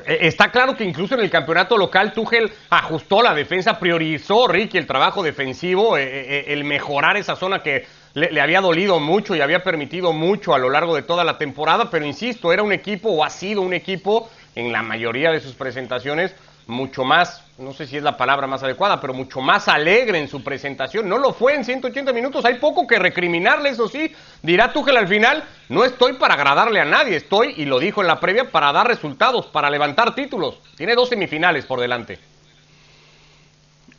Está 0.07 0.51
claro 0.51 0.77
que 0.77 0.83
incluso 0.83 1.15
en 1.15 1.21
el 1.21 1.31
campeonato 1.31 1.77
local 1.77 2.13
Tuchel 2.13 2.51
ajustó 2.71 3.23
la 3.23 3.33
defensa, 3.35 3.79
priorizó 3.79 4.49
Ricky 4.49 4.79
el 4.79 4.87
trabajo 4.87 5.23
defensivo, 5.23 5.97
el 5.97 6.65
mejorar 6.65 7.17
esa 7.17 7.37
zona 7.37 7.63
que 7.63 7.87
le, 8.15 8.41
había 8.41 8.61
dolido 8.61 8.99
mucho 8.99 9.37
y 9.37 9.41
había 9.41 9.63
permitido 9.63 10.13
mucho 10.13 10.55
a 10.55 10.59
lo 10.59 10.71
largo 10.71 10.97
de 10.97 11.03
toda 11.03 11.23
la 11.23 11.39
temporada, 11.39 11.89
pero 11.89 12.05
insisto, 12.05 12.53
era 12.53 12.65
un 12.65 12.73
equipo 12.73 13.11
o 13.11 13.23
ha 13.23 13.31
sido 13.31 13.63
un 13.63 13.75
equipo 13.75 14.29
en 14.57 14.73
la 14.73 14.83
mayoría 14.83 15.31
de 15.31 15.39
sus 15.39 15.55
presentaciones 15.55 16.35
mucho 16.67 17.05
más, 17.05 17.43
no 17.59 17.73
sé 17.73 17.87
si 17.87 17.97
es 17.97 18.03
la 18.03 18.17
palabra 18.17 18.47
más 18.47 18.63
adecuada, 18.63 19.01
pero 19.01 19.15
mucho 19.15 19.41
más 19.41 19.69
alegre 19.69 20.19
en 20.19 20.29
su 20.29 20.43
presentación. 20.43 21.09
No 21.09 21.19
lo 21.19 21.33
fue 21.33 21.55
en 21.55 21.65
180 21.65 22.13
minutos, 22.13 22.45
hay 22.45 22.55
poco 22.55 22.87
que 22.87 22.99
recriminarle, 22.99 23.71
eso 23.71 23.89
sí. 23.89 24.13
Dirá 24.43 24.73
Tuchel 24.73 24.97
al 24.97 25.09
final, 25.09 25.45
no 25.69 25.85
estoy 25.85 26.15
para 26.15 26.35
agradarle 26.35 26.81
a 26.81 26.85
nadie, 26.85 27.17
estoy, 27.17 27.55
y 27.57 27.65
lo 27.65 27.79
dijo 27.79 28.01
en 28.01 28.09
la 28.09 28.21
previa, 28.21 28.51
para 28.51 28.73
dar 28.73 28.87
resultados, 28.89 29.47
para 29.47 29.71
levantar 29.71 30.15
títulos. 30.15 30.59
Tiene 30.77 30.95
dos 30.95 31.09
semifinales 31.09 31.65
por 31.67 31.81
delante. 31.81 32.19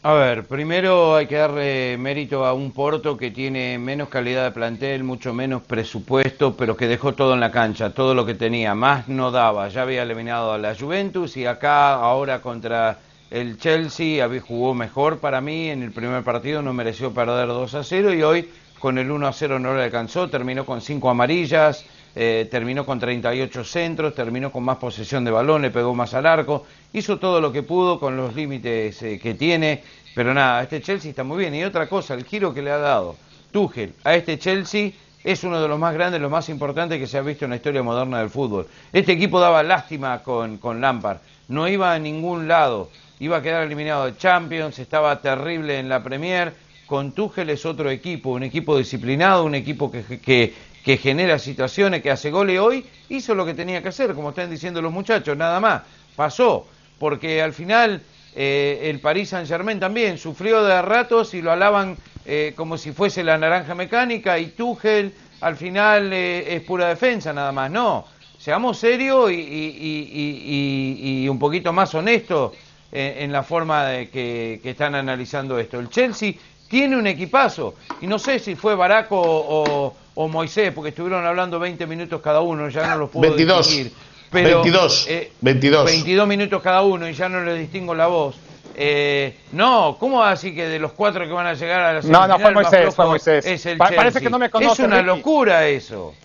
A 0.07 0.13
ver, 0.13 0.45
primero 0.45 1.17
hay 1.17 1.27
que 1.27 1.35
darle 1.35 1.97
mérito 1.97 2.45
a 2.45 2.53
un 2.53 2.71
Porto 2.71 3.17
que 3.17 3.29
tiene 3.29 3.77
menos 3.77 4.07
calidad 4.07 4.45
de 4.45 4.51
plantel, 4.51 5.03
mucho 5.03 5.33
menos 5.33 5.63
presupuesto, 5.63 6.55
pero 6.55 6.77
que 6.77 6.87
dejó 6.87 7.13
todo 7.13 7.33
en 7.33 7.41
la 7.41 7.51
cancha, 7.51 7.89
todo 7.89 8.15
lo 8.15 8.25
que 8.25 8.33
tenía, 8.33 8.73
más 8.73 9.09
no 9.09 9.31
daba. 9.31 9.67
Ya 9.67 9.81
había 9.81 10.03
eliminado 10.03 10.53
a 10.53 10.57
la 10.57 10.73
Juventus 10.75 11.35
y 11.35 11.45
acá 11.45 11.95
ahora 11.95 12.41
contra 12.41 12.99
el 13.29 13.57
Chelsea 13.57 14.25
jugó 14.39 14.73
mejor 14.73 15.19
para 15.19 15.41
mí, 15.41 15.71
en 15.71 15.83
el 15.83 15.91
primer 15.91 16.23
partido 16.23 16.61
no 16.61 16.71
mereció 16.71 17.13
perder 17.13 17.49
2 17.49 17.73
a 17.73 17.83
0 17.83 18.13
y 18.13 18.23
hoy 18.23 18.49
con 18.79 18.97
el 18.99 19.11
1 19.11 19.27
a 19.27 19.33
0 19.33 19.59
no 19.59 19.75
le 19.75 19.83
alcanzó, 19.83 20.29
terminó 20.29 20.65
con 20.65 20.79
5 20.79 21.09
amarillas, 21.09 21.83
eh, 22.19 22.47
terminó 22.49 22.83
con 22.83 22.99
38 22.99 23.63
centros, 23.63 24.15
terminó 24.15 24.51
con 24.51 24.63
más 24.63 24.77
posesión 24.77 25.23
de 25.23 25.29
balón, 25.29 25.61
le 25.61 25.69
pegó 25.69 25.93
más 25.93 26.15
al 26.15 26.25
arco, 26.25 26.65
hizo 26.91 27.19
todo 27.19 27.39
lo 27.39 27.51
que 27.51 27.61
pudo 27.61 27.99
con 27.99 28.17
los 28.17 28.33
límites 28.33 28.99
eh, 29.03 29.19
que 29.19 29.35
tiene, 29.35 29.83
pero 30.15 30.33
nada, 30.33 30.63
este 30.63 30.81
Chelsea 30.81 31.11
está 31.11 31.23
muy 31.23 31.37
bien. 31.37 31.53
Y 31.53 31.63
otra 31.63 31.87
cosa, 31.87 32.15
el 32.15 32.25
giro 32.25 32.55
que 32.55 32.63
le 32.63 32.71
ha 32.71 32.79
dado 32.79 33.15
Tuchel 33.51 33.93
a 34.03 34.15
este 34.15 34.39
Chelsea 34.39 34.93
es 35.23 35.43
uno 35.43 35.61
de 35.61 35.67
los 35.67 35.77
más 35.77 35.93
grandes, 35.93 36.19
los 36.19 36.31
más 36.31 36.49
importantes 36.49 36.97
que 36.99 37.05
se 37.05 37.19
ha 37.19 37.21
visto 37.21 37.45
en 37.45 37.51
la 37.51 37.57
historia 37.57 37.83
moderna 37.83 38.17
del 38.17 38.31
fútbol. 38.31 38.65
Este 38.91 39.11
equipo 39.11 39.39
daba 39.39 39.61
lástima 39.61 40.23
con, 40.23 40.57
con 40.57 40.81
Lampard, 40.81 41.19
no 41.49 41.67
iba 41.67 41.93
a 41.93 41.99
ningún 41.99 42.47
lado, 42.47 42.89
iba 43.19 43.37
a 43.37 43.41
quedar 43.43 43.61
eliminado 43.61 44.05
de 44.05 44.17
Champions, 44.17 44.79
estaba 44.79 45.21
terrible 45.21 45.77
en 45.77 45.87
la 45.87 46.01
Premier. 46.01 46.51
Con 46.87 47.11
Tuchel 47.11 47.49
es 47.51 47.65
otro 47.65 47.91
equipo, 47.91 48.31
un 48.31 48.43
equipo 48.43 48.77
disciplinado, 48.77 49.43
un 49.43 49.53
equipo 49.53 49.91
que, 49.91 50.03
que, 50.19 50.53
que 50.83 50.97
genera 50.97 51.37
situaciones, 51.37 52.01
que 52.01 52.09
hace 52.09 52.31
goles 52.31 52.59
hoy, 52.59 52.85
hizo 53.09 53.35
lo 53.35 53.45
que 53.45 53.53
tenía 53.53 53.83
que 53.83 53.89
hacer, 53.89 54.13
como 54.13 54.29
están 54.29 54.49
diciendo 54.49 54.81
los 54.81 54.91
muchachos, 54.91 55.37
nada 55.37 55.59
más. 55.59 55.83
Pasó, 56.15 56.65
porque 56.97 57.41
al 57.41 57.53
final 57.53 58.01
eh, 58.39 58.89
el 58.89 58.99
Paris 58.99 59.29
Saint 59.29 59.47
Germain 59.47 59.79
también 59.79 60.19
sufrió 60.19 60.63
de 60.63 60.79
ratos 60.81 61.33
y 61.33 61.41
lo 61.41 61.51
alaban 61.51 61.97
eh, 62.23 62.53
como 62.55 62.77
si 62.77 62.91
fuese 62.91 63.23
la 63.23 63.35
naranja 63.35 63.73
mecánica 63.73 64.37
y 64.37 64.47
Tuchel 64.47 65.11
al 65.41 65.55
final 65.55 66.13
eh, 66.13 66.55
es 66.55 66.61
pura 66.61 66.87
defensa 66.87 67.33
nada 67.33 67.51
más. 67.51 67.71
No, 67.71 68.05
seamos 68.37 68.77
serios 68.77 69.31
y, 69.31 71.27
un 71.27 71.39
poquito 71.39 71.73
más 71.73 71.95
honestos 71.95 72.53
en, 72.91 73.31
la 73.31 73.41
forma 73.41 73.85
de 73.85 74.09
que, 74.09 74.61
están 74.63 74.93
analizando 74.93 75.57
esto. 75.57 75.79
El 75.79 75.89
Chelsea 75.89 76.33
tiene 76.67 76.97
un 76.97 77.07
equipazo 77.07 77.75
y 78.01 78.07
no 78.07 78.19
sé 78.19 78.39
si 78.39 78.55
fue 78.55 78.75
Baraco 78.75 79.19
o 79.19 79.93
o 80.19 80.27
Moisés, 80.27 80.73
porque 80.73 80.89
estuvieron 80.89 81.23
hablando 81.25 81.59
20 81.59 81.85
minutos 81.85 82.21
cada 82.21 82.41
uno, 82.41 82.69
ya 82.69 82.87
no 82.87 82.97
los 82.97 83.09
puedo 83.11 83.21
22, 83.21 83.91
Pero, 84.31 84.63
22, 84.63 85.07
22. 85.41 85.85
22 85.85 86.27
minutos 86.27 86.61
cada 86.63 86.81
uno 86.81 87.07
y 87.07 87.13
ya 87.13 87.29
no 87.29 87.41
le 87.41 87.53
distingo 87.53 87.93
la 87.93 88.07
voz. 88.07 88.35
Eh, 88.75 89.35
no, 89.51 89.95
¿cómo 89.99 90.23
así 90.23 90.55
que 90.55 90.67
de 90.67 90.79
los 90.79 90.93
cuatro 90.93 91.23
que 91.25 91.31
van 91.31 91.45
a 91.45 91.53
llegar 91.53 91.81
a 91.81 91.93
la 91.93 92.01
No, 92.01 92.27
no, 92.27 92.39
fue 92.39 92.51
Moisés, 92.51 92.95
fue 92.95 93.05
Moisés. 93.05 93.45
Es 93.45 93.65
el 93.67 93.77
parece 93.77 94.19
que 94.19 94.29
no 94.31 94.39
me 94.39 94.49
conoce. 94.49 94.81
Es 94.81 94.87
una 94.87 95.03
locura 95.03 95.67
eso. 95.67 96.15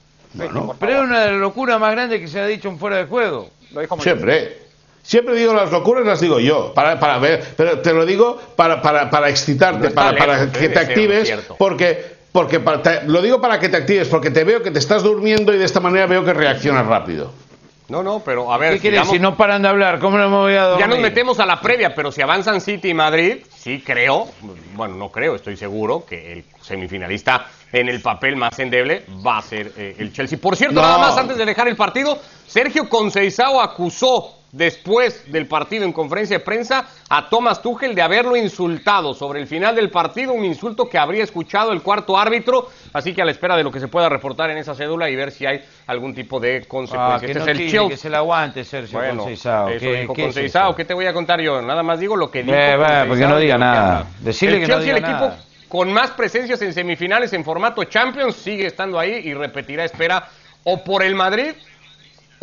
pero 0.81 1.03
es 1.03 1.03
una 1.03 1.27
locura 1.27 1.79
más 1.79 1.93
grande 1.93 2.19
que 2.19 2.29
se 2.29 2.41
ha 2.41 2.47
dicho 2.47 2.71
en 2.71 2.79
fuera 2.79 2.97
de 2.97 3.05
juego. 3.05 3.51
Lo 3.73 3.83
dijo 3.83 4.01
Siempre. 4.01 4.62
Siempre 5.03 5.35
digo 5.35 5.53
las 5.53 5.73
locuras, 5.73 6.07
las 6.07 6.21
digo 6.21 6.39
yo, 6.39 6.73
para, 6.75 7.01
para 7.01 7.19
ver, 7.19 7.43
pero 7.57 7.81
te 7.81 7.93
lo 7.93 8.07
digo 8.07 8.41
para, 8.55 8.81
para, 8.81 9.11
para 9.11 9.29
excitarte, 9.29 9.91
para, 9.91 10.17
para 10.17 10.53
que 10.53 10.69
te 10.69 10.79
actives, 10.79 11.35
porque 11.59 12.23
porque 12.33 12.63
lo 13.07 13.21
digo 13.21 13.41
para 13.41 13.61
que 13.61 13.69
te 13.69 13.77
actives, 13.77 14.09
porque 14.09 14.31
te 14.31 14.45
veo 14.45 14.63
que 14.63 14.71
te 14.71 14.79
estás 14.79 15.03
durmiendo 15.03 15.53
y 15.53 15.59
de 15.59 15.65
esta 15.65 15.81
manera 15.81 16.07
veo 16.07 16.25
que 16.25 16.33
reaccionas 16.33 16.87
rápido. 16.87 17.31
No, 17.89 18.03
no, 18.03 18.21
pero 18.25 18.51
a 18.51 18.57
ver. 18.57 18.75
¿Qué 18.75 18.81
quieres? 18.81 19.07
Si 19.09 19.19
no 19.19 19.37
paran 19.37 19.61
de 19.61 19.69
hablar, 19.69 19.99
¿cómo 19.99 20.17
no 20.17 20.31
me 20.31 20.37
voy 20.37 20.55
a 20.55 20.63
dormir? 20.63 20.87
Ya 20.87 20.89
nos 20.89 20.99
metemos 21.01 21.41
a 21.41 21.47
la 21.47 21.61
previa, 21.61 21.95
pero 21.95 22.11
si 22.11 22.23
avanzan 22.23 22.63
City 22.63 22.89
y 22.89 22.95
Madrid, 22.95 23.45
sí 23.55 23.83
creo, 23.85 24.29
bueno, 24.75 24.95
no 24.95 25.11
creo, 25.11 25.35
estoy 25.35 25.59
seguro 25.59 26.07
que 26.07 26.33
el 26.33 26.45
semifinalista 26.63 27.49
en 27.71 27.91
el 27.91 28.01
papel 28.01 28.37
más 28.37 28.59
endeble 28.59 29.05
va 29.27 29.39
a 29.39 29.43
ser 29.43 29.73
eh, 29.77 29.97
el 29.99 30.11
Chelsea. 30.11 30.39
Por 30.39 30.57
cierto, 30.57 30.81
nada 30.81 30.97
más 30.97 31.19
antes 31.19 31.37
de 31.37 31.45
dejar 31.45 31.69
el 31.69 31.77
partido, 31.77 32.19
Sergio 32.47 32.89
Conceizao 32.89 33.61
acusó 33.61 34.42
después 34.53 35.33
del 35.33 35.47
partido 35.47 35.85
en 35.85 35.93
conferencia 35.93 36.39
de 36.39 36.45
prensa 36.45 36.87
a 37.09 37.29
Thomas 37.31 37.63
Tuchel 37.63 37.95
de 37.95 38.03
haberlo 38.03 38.37
insultado 38.37 39.15
sobre 39.15 39.41
el 39.41 39.47
final 39.47 39.75
del 39.75 39.91
partido, 39.91 40.35
un 40.35 40.45
insulto 40.45 40.89
que 40.89 40.99
habría 40.99 41.25
escuchado 41.25 41.73
el 41.73 41.81
cuarto 41.81 42.19
árbitro, 42.19 42.69
así 42.93 43.15
que 43.15 43.23
a 43.23 43.25
la 43.25 43.31
espera 43.31 43.57
de 43.57 43.65
lo 43.65 43.73
que 43.73 43.81
se 43.81 43.89
pueda 43.89 44.11
reportar 44.11 44.51
en 44.51 44.59
esa 44.59 44.75
cédula 44.75 45.09
y 45.09 45.17
ver 45.17 45.33
si 45.33 45.47
hay 45.47 45.65
algún 45.87 46.15
tipo 46.15 46.39
de 46.39 46.65
consecuencia. 46.69 47.15
Ah, 47.15 47.27
este 47.27 47.39
es 47.39 47.73
el 47.73 47.89
que 47.89 47.97
se 47.97 48.11
le 48.11 48.17
aguante 48.17 48.63
Sergio 48.63 48.99
bueno, 48.99 49.25
Conceizao. 49.25 49.67
¿Qué, 49.69 49.79
¿qué, 49.79 50.77
¿qué 50.77 50.85
te 50.85 50.95
voy 50.95 51.07
a 51.07 51.15
contar 51.15 51.41
yo? 51.41 51.63
Nada 51.63 51.83
más 51.83 51.99
digo 51.99 52.15
lo 52.15 52.31
que 52.31 52.43
dijo. 52.43 52.57
porque 53.09 53.27
no 53.27 53.39
diga 53.39 53.57
nada. 53.57 54.07
Decirle 54.21 54.57
el 54.57 54.67
que 54.67 54.67
Chelsea, 54.67 54.97
el 54.97 55.03
equipo 55.03 55.33
con 55.69 55.91
más 55.91 56.11
presencias 56.11 56.61
en 56.61 56.75
semifinales 56.75 57.33
en 57.33 57.43
formato 57.43 57.85
Champions, 57.85 58.37
sigue 58.37 58.67
estando 58.67 58.99
ahí 58.99 59.23
y 59.25 59.33
repetirá 59.33 59.85
espera 59.85 60.29
o 60.65 60.85
por 60.85 61.03
el 61.03 61.15
Madrid 61.15 61.55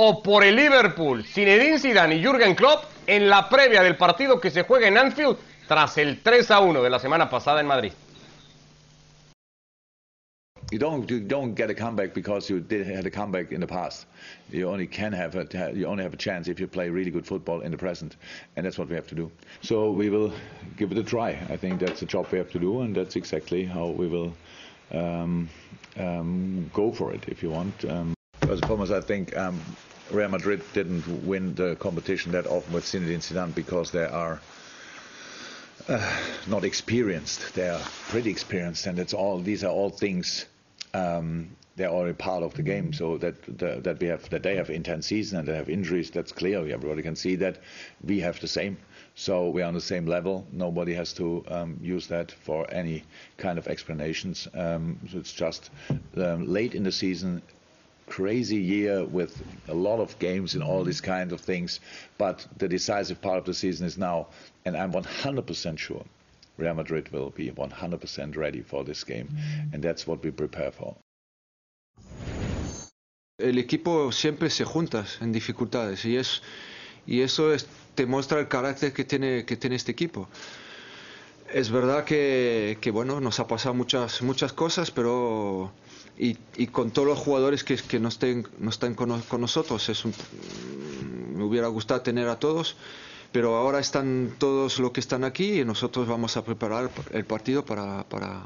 o 0.02 0.24
por 0.24 0.46
el 0.46 0.56
Liverpool. 0.56 1.26
Zinedine 1.26 1.78
Zidane 1.78 2.16
y 2.16 2.24
Jürgen 2.24 2.56
Klopp 2.56 2.86
en 3.06 3.30
la 3.30 3.50
previa 3.50 3.84
del 3.84 3.98
partido 3.98 4.40
que 4.40 4.50
se 4.50 4.64
juega 4.64 4.88
en 4.88 4.98
Anfield 4.98 5.36
tras 5.68 5.98
el 5.98 6.22
3 6.22 6.52
a 6.52 6.62
1 6.62 6.82
de 6.82 6.90
la 6.90 7.00
semana 7.00 7.30
pasada 7.30 7.60
en 7.60 7.68
Madrid. 7.68 7.92
You 10.72 10.80
don't 10.80 11.10
you 11.10 11.20
don't 11.20 11.54
get 11.58 11.70
a 11.70 11.74
comeback 11.74 12.14
because 12.14 12.50
you 12.50 12.62
did 12.62 12.88
had 12.88 13.06
a 13.06 13.12
comeback 13.12 13.52
in 13.52 13.60
the 13.60 13.68
past. 13.68 14.08
You 14.52 14.70
only 14.70 14.88
can 14.88 15.12
have 15.12 15.36
a 15.36 15.46
you 15.74 15.86
only 15.86 16.04
have 16.04 16.14
a 16.14 16.18
chance 16.18 16.48
if 16.48 16.60
you 16.62 16.68
play 16.68 16.90
really 16.90 17.12
good 17.12 17.26
football 17.26 17.62
in 17.62 17.72
the 17.72 17.78
present, 17.78 18.16
and 18.56 18.66
that's 18.66 18.78
what 18.78 18.88
we 18.88 18.96
have 18.96 19.08
to 19.08 19.16
do. 19.16 19.30
So 19.62 19.92
we 19.92 20.10
will 20.10 20.32
give 20.78 20.94
it 20.94 20.98
a 20.98 21.04
try. 21.04 21.32
I 21.50 21.58
think 21.58 21.80
that's 21.80 22.00
the 22.00 22.06
job 22.06 22.28
we 22.32 22.38
have 22.38 22.52
to 22.52 22.60
do, 22.60 22.82
and 22.82 22.96
that's 22.96 23.16
exactly 23.18 23.66
how 23.66 23.88
we 23.88 24.08
will 24.08 24.32
um, 24.92 25.50
um, 25.98 26.70
go 26.74 26.94
for 26.94 27.12
it. 27.14 27.26
If 27.28 27.44
you 27.44 27.50
want. 27.50 27.84
Um, 27.84 28.14
and 28.50 28.66
foremost, 28.66 28.92
I 28.92 29.02
think 29.02 29.36
um, 29.38 29.60
Real 30.12 30.30
Madrid 30.30 30.62
didn't 30.74 31.26
win 31.26 31.56
the 31.56 31.76
competition 31.76 32.32
that 32.32 32.48
often 32.48 32.74
with 32.74 32.86
Zinedine 32.86 33.20
Zidane 33.20 33.54
because 33.54 33.92
they 33.92 34.06
are 34.06 34.42
uh, 35.88 36.18
not 36.48 36.64
experienced. 36.64 37.54
They 37.54 37.70
are 37.70 37.82
pretty 38.10 38.30
experienced, 38.30 38.88
and 38.88 39.00
it's 39.00 39.14
all. 39.14 39.40
These 39.40 39.64
are 39.64 39.72
all 39.72 39.90
things. 39.90 40.46
Um, 40.94 41.56
they're 41.76 41.90
already 41.90 42.14
part 42.14 42.44
of 42.44 42.54
the 42.56 42.62
game. 42.62 42.92
So 42.92 43.18
that 43.20 43.42
the, 43.58 43.80
that 43.84 44.00
we 44.00 44.08
have 44.08 44.30
that 44.32 44.44
they 44.44 44.56
have 44.56 44.70
intense 44.70 45.08
season 45.08 45.40
and 45.40 45.48
they 45.48 45.56
have 45.56 45.70
injuries. 45.70 46.12
That's 46.12 46.32
clear. 46.32 46.60
Everybody 46.60 47.02
can 47.02 47.16
see 47.16 47.36
that. 47.38 47.60
We 48.04 48.20
have 48.20 48.40
the 48.40 48.48
same. 48.48 48.78
So 49.16 49.50
we're 49.50 49.66
on 49.66 49.74
the 49.74 49.82
same 49.82 50.06
level. 50.06 50.46
Nobody 50.52 50.94
has 50.94 51.14
to 51.14 51.44
um, 51.48 51.78
use 51.82 52.08
that 52.08 52.32
for 52.32 52.72
any 52.72 53.04
kind 53.38 53.58
of 53.58 53.68
explanations. 53.68 54.48
Um, 54.54 55.00
so 55.12 55.18
it's 55.18 55.34
just 55.34 55.70
um, 56.18 56.48
late 56.48 56.76
in 56.76 56.84
the 56.84 56.92
season 56.92 57.42
crazy 58.10 58.58
year 58.58 59.06
with 59.06 59.42
a 59.68 59.74
lot 59.74 60.00
of 60.00 60.18
games 60.20 60.56
and 60.56 60.64
all 60.64 60.84
these 60.84 61.02
kinds 61.02 61.32
of 61.32 61.42
things. 61.42 61.80
But 62.18 62.46
the 62.58 62.68
decisive 62.68 63.22
part 63.22 63.38
of 63.38 63.46
the 63.46 63.54
season 63.54 63.88
is 63.88 63.98
now, 63.98 64.28
and 64.66 64.76
I'm 64.76 64.92
100% 64.92 65.78
sure 65.78 66.04
Real 66.60 66.74
Madrid 66.74 67.10
will 67.12 67.30
be 67.30 67.52
100% 67.52 68.36
ready 68.36 68.62
for 68.62 68.84
this 68.84 69.04
game, 69.04 69.28
mm-hmm. 69.28 69.74
and 69.74 69.84
that's 69.84 70.06
what 70.06 70.24
we 70.24 70.32
prepare 70.32 70.72
for. 70.72 70.96
El 73.40 73.58
equipo 73.58 74.12
siempre 74.12 74.50
se 74.50 74.66
junta 74.66 75.06
en 75.22 75.32
dificultades 75.32 76.04
y 76.04 76.18
es 76.18 76.42
y 77.08 77.22
eso 77.22 77.54
es, 77.54 77.66
te 77.96 78.06
muestra 78.06 78.40
el 78.40 78.50
carácter 78.50 78.92
que 78.92 79.06
tiene 79.06 79.46
que 79.46 79.56
tiene 79.56 79.78
este 79.78 79.94
equipo. 79.94 80.28
Es 81.54 81.72
verdad 81.72 82.04
que, 82.04 82.78
que 82.82 82.92
bueno 82.92 83.22
nos 83.22 83.40
ha 83.40 83.48
pasado 83.48 83.74
muchas 83.74 84.22
muchas 84.22 84.52
cosas, 84.52 84.92
pero 84.92 85.72
y, 86.20 86.68
con 86.68 86.92
todos 86.92 87.08
los 87.08 87.18
jugadores 87.18 87.64
que, 87.64 87.78
que 87.78 87.98
no 87.98 88.10
estén, 88.10 88.46
están 88.68 88.94
con, 88.94 89.22
con 89.22 89.40
nosotros. 89.40 89.88
Es 89.88 90.04
un, 90.04 90.14
me 91.34 91.46
hubiera 91.46 91.68
gustado 91.70 92.02
tener 92.02 92.28
a 92.28 92.38
todos, 92.38 92.76
pero 93.32 93.56
ahora 93.56 93.80
están 93.80 94.36
todos 94.38 94.80
los 94.80 94.92
que 94.92 95.00
están 95.00 95.24
aquí 95.24 95.62
y 95.62 95.66
nosotros 95.66 96.08
vamos 96.08 96.36
a 96.36 96.44
preparar 96.44 96.90
el 97.14 97.24
partido 97.24 97.64
para, 97.64 98.04
para, 98.04 98.44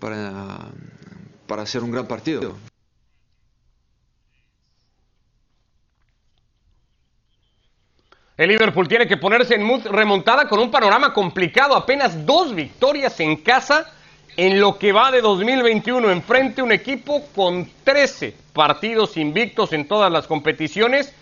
para, 0.00 0.58
para 1.46 1.62
hacer 1.62 1.84
un 1.84 1.92
gran 1.92 2.08
partido. 2.08 2.56
El 8.36 8.48
Liverpool 8.48 8.88
tiene 8.88 9.06
que 9.06 9.18
ponerse 9.18 9.54
en 9.54 9.62
mood 9.62 9.86
remontada 9.86 10.48
con 10.48 10.58
un 10.58 10.70
panorama 10.70 11.12
complicado, 11.12 11.76
apenas 11.76 12.26
dos 12.26 12.54
victorias 12.54 13.20
en 13.20 13.36
casa 13.36 13.92
en 14.36 14.60
lo 14.60 14.78
que 14.78 14.92
va 14.92 15.10
de 15.10 15.20
2021 15.20 16.10
enfrente 16.10 16.62
un 16.62 16.72
equipo 16.72 17.26
con 17.34 17.68
13 17.84 18.34
partidos 18.52 19.16
invictos 19.16 19.72
en 19.72 19.86
todas 19.86 20.10
las 20.10 20.26
competiciones 20.26 21.12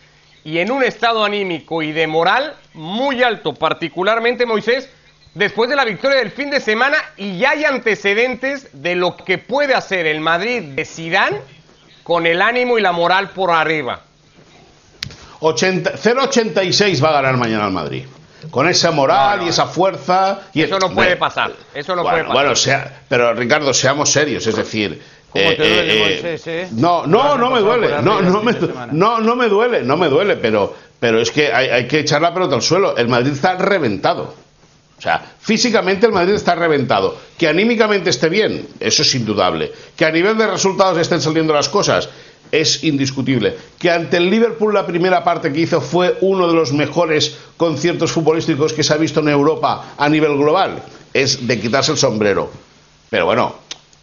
y 0.44 0.59
en 0.59 0.71
un 0.71 0.83
estado 0.85 1.25
anímico 1.25 1.83
y 1.83 1.92
de 1.92 2.07
moral 2.07 2.55
muy 2.75 3.23
alto, 3.23 3.55
particularmente 3.55 4.47
Moisés, 4.47 4.88
después 5.35 5.68
de 5.68 5.77
la 5.77 5.85
victoria 5.85 6.18
del 6.18 6.31
fin 6.31 6.51
de 6.51 6.61
semana 6.61 6.97
y 7.16 7.38
ya 7.38 7.51
hay 7.51 7.64
antecedentes 7.64 8.68
de 8.73 8.94
lo 8.94 9.16
que 9.16 9.38
puede 9.38 9.75
hacer 9.75 10.07
el 10.07 10.21
Madrid 10.21 10.62
de 10.62 10.85
Sidán 10.85 11.38
con 12.03 12.27
el 12.27 12.40
ánimo 12.40 12.79
y 12.79 12.83
la 12.83 12.92
moral 12.92 13.31
por 13.31 13.51
arriba. 13.51 14.03
0.86 15.40 17.05
va 17.05 17.11
a 17.11 17.12
ganar 17.12 17.37
mañana 17.37 17.66
el 17.66 17.73
Madrid 17.73 18.05
con 18.51 18.68
esa 18.68 18.90
moral 18.90 19.42
y 19.42 19.48
esa 19.48 19.66
fuerza. 19.66 20.40
Y 20.55 20.62
eso 20.62 20.79
no 20.79 20.92
puede 20.92 21.16
pasar. 21.16 21.53
Eso 21.74 21.94
no 21.94 22.03
puede 22.03 22.22
pasar. 22.22 22.33
Bueno, 22.33 22.57
sea, 22.57 23.03
pero 23.09 23.35
Ricardo, 23.35 23.72
seamos 23.74 24.11
serios, 24.11 24.46
es 24.46 24.57
decir. 24.57 25.01
Eh, 25.35 25.57
eh, 25.59 26.40
eh, 26.46 26.68
no, 26.72 27.07
no, 27.07 27.37
no 27.37 27.51
me 27.51 27.61
duele. 27.61 28.03
No, 28.03 28.22
no 28.22 28.42
me, 28.42 28.55
no, 28.92 29.20
no 29.20 29.37
me 29.37 29.48
duele, 29.48 29.83
no 29.83 29.96
me 29.96 30.09
duele, 30.09 30.37
pero, 30.37 30.74
pero 30.98 31.20
es 31.20 31.31
que 31.31 31.53
hay, 31.53 31.68
hay 31.68 31.87
que 31.87 32.01
echar 32.01 32.22
la 32.22 32.33
pelota 32.33 32.55
al 32.55 32.62
suelo. 32.62 32.96
El 32.96 33.09
Madrid 33.09 33.33
está 33.33 33.57
reventado. 33.57 34.35
O 34.98 35.01
sea, 35.01 35.22
físicamente 35.38 36.07
el 36.07 36.12
Madrid 36.12 36.35
está 36.35 36.57
reventado. 36.57 37.16
Que 37.37 37.46
anímicamente 37.46 38.11
esté 38.11 38.29
bien, 38.29 38.66
eso 38.81 39.03
es 39.03 39.14
indudable. 39.14 39.70
Que 39.96 40.05
a 40.05 40.11
nivel 40.11 40.37
de 40.37 40.46
resultados 40.46 40.98
estén 40.98 41.20
saliendo 41.20 41.55
las 41.55 41.68
cosas, 41.68 42.09
es 42.52 42.84
indiscutible. 42.84 43.56
Que 43.78 43.90
ante 43.90 44.16
el 44.16 44.30
Liverpool 44.30 44.74
la 44.74 44.87
primera 44.87 45.24
parte 45.24 45.52
que 45.52 45.61
hizo 45.61 45.80
fue 45.80 46.16
uno 46.20 46.48
de 46.48 46.54
los 46.54 46.72
mejores 46.72 47.37
conciertos 47.56 48.12
futbolísticos 48.12 48.72
que 48.72 48.82
se 48.82 48.92
ha 48.92 48.96
visto 48.96 49.20
en 49.20 49.28
Europa 49.28 49.94
a 49.96 50.08
nivel 50.08 50.37
global. 50.37 50.82
Es 51.12 51.46
de 51.46 51.61
quitarse 51.61 51.92
el 51.92 51.98
sombrero. 51.98 52.50
Pero 53.11 53.26
bueno, 53.26 53.54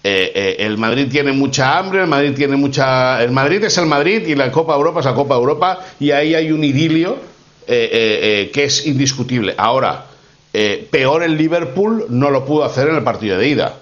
eh, 0.03 0.31
eh, 0.35 0.55
el 0.59 0.77
Madrid 0.77 1.07
tiene 1.09 1.31
mucha 1.31 1.77
hambre, 1.77 2.01
el 2.01 2.07
Madrid 2.07 2.33
tiene 2.35 2.55
mucha... 2.55 3.23
El 3.23 3.31
Madrid 3.31 3.63
es 3.63 3.77
el 3.77 3.85
Madrid 3.85 4.27
y 4.27 4.35
la 4.35 4.51
Copa 4.51 4.75
Europa 4.75 4.99
es 4.99 5.05
la 5.05 5.15
Copa 5.15 5.35
Europa 5.35 5.79
y 5.99 6.11
ahí 6.11 6.35
hay 6.35 6.51
un 6.51 6.63
idilio 6.63 7.17
eh, 7.67 8.51
que 8.53 8.65
es 8.65 8.85
indiscutible. 8.85 9.55
Ahora, 9.57 10.05
peor 10.91 11.23
el 11.23 11.35
Liverpool 11.35 12.05
no 12.09 12.29
lo 12.29 12.45
pudo 12.45 12.63
hacer 12.63 12.87
en 12.89 12.95
el 12.95 13.03
partido 13.03 13.37
de 13.37 13.47
ida. 13.47 13.79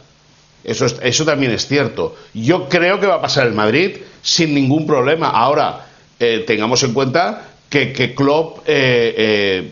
Eso, 0.63 0.85
eso 0.85 1.25
también 1.25 1.51
es 1.51 1.67
cierto. 1.67 2.15
Yo 2.33 2.69
creo 2.69 2.99
que 2.99 3.07
va 3.07 3.15
a 3.15 3.21
pasar 3.21 3.47
el 3.47 3.53
Madrid 3.53 3.97
sin 4.21 4.53
ningún 4.53 4.87
problema. 4.87 5.29
Ahora, 5.29 5.87
eh, 6.19 6.43
tengamos 6.47 6.81
en 6.83 6.93
cuenta 6.93 7.49
que, 7.69 7.91
que 7.91 8.15
Klopp 8.15 8.59
eh, 8.59 9.13
eh, 9.17 9.71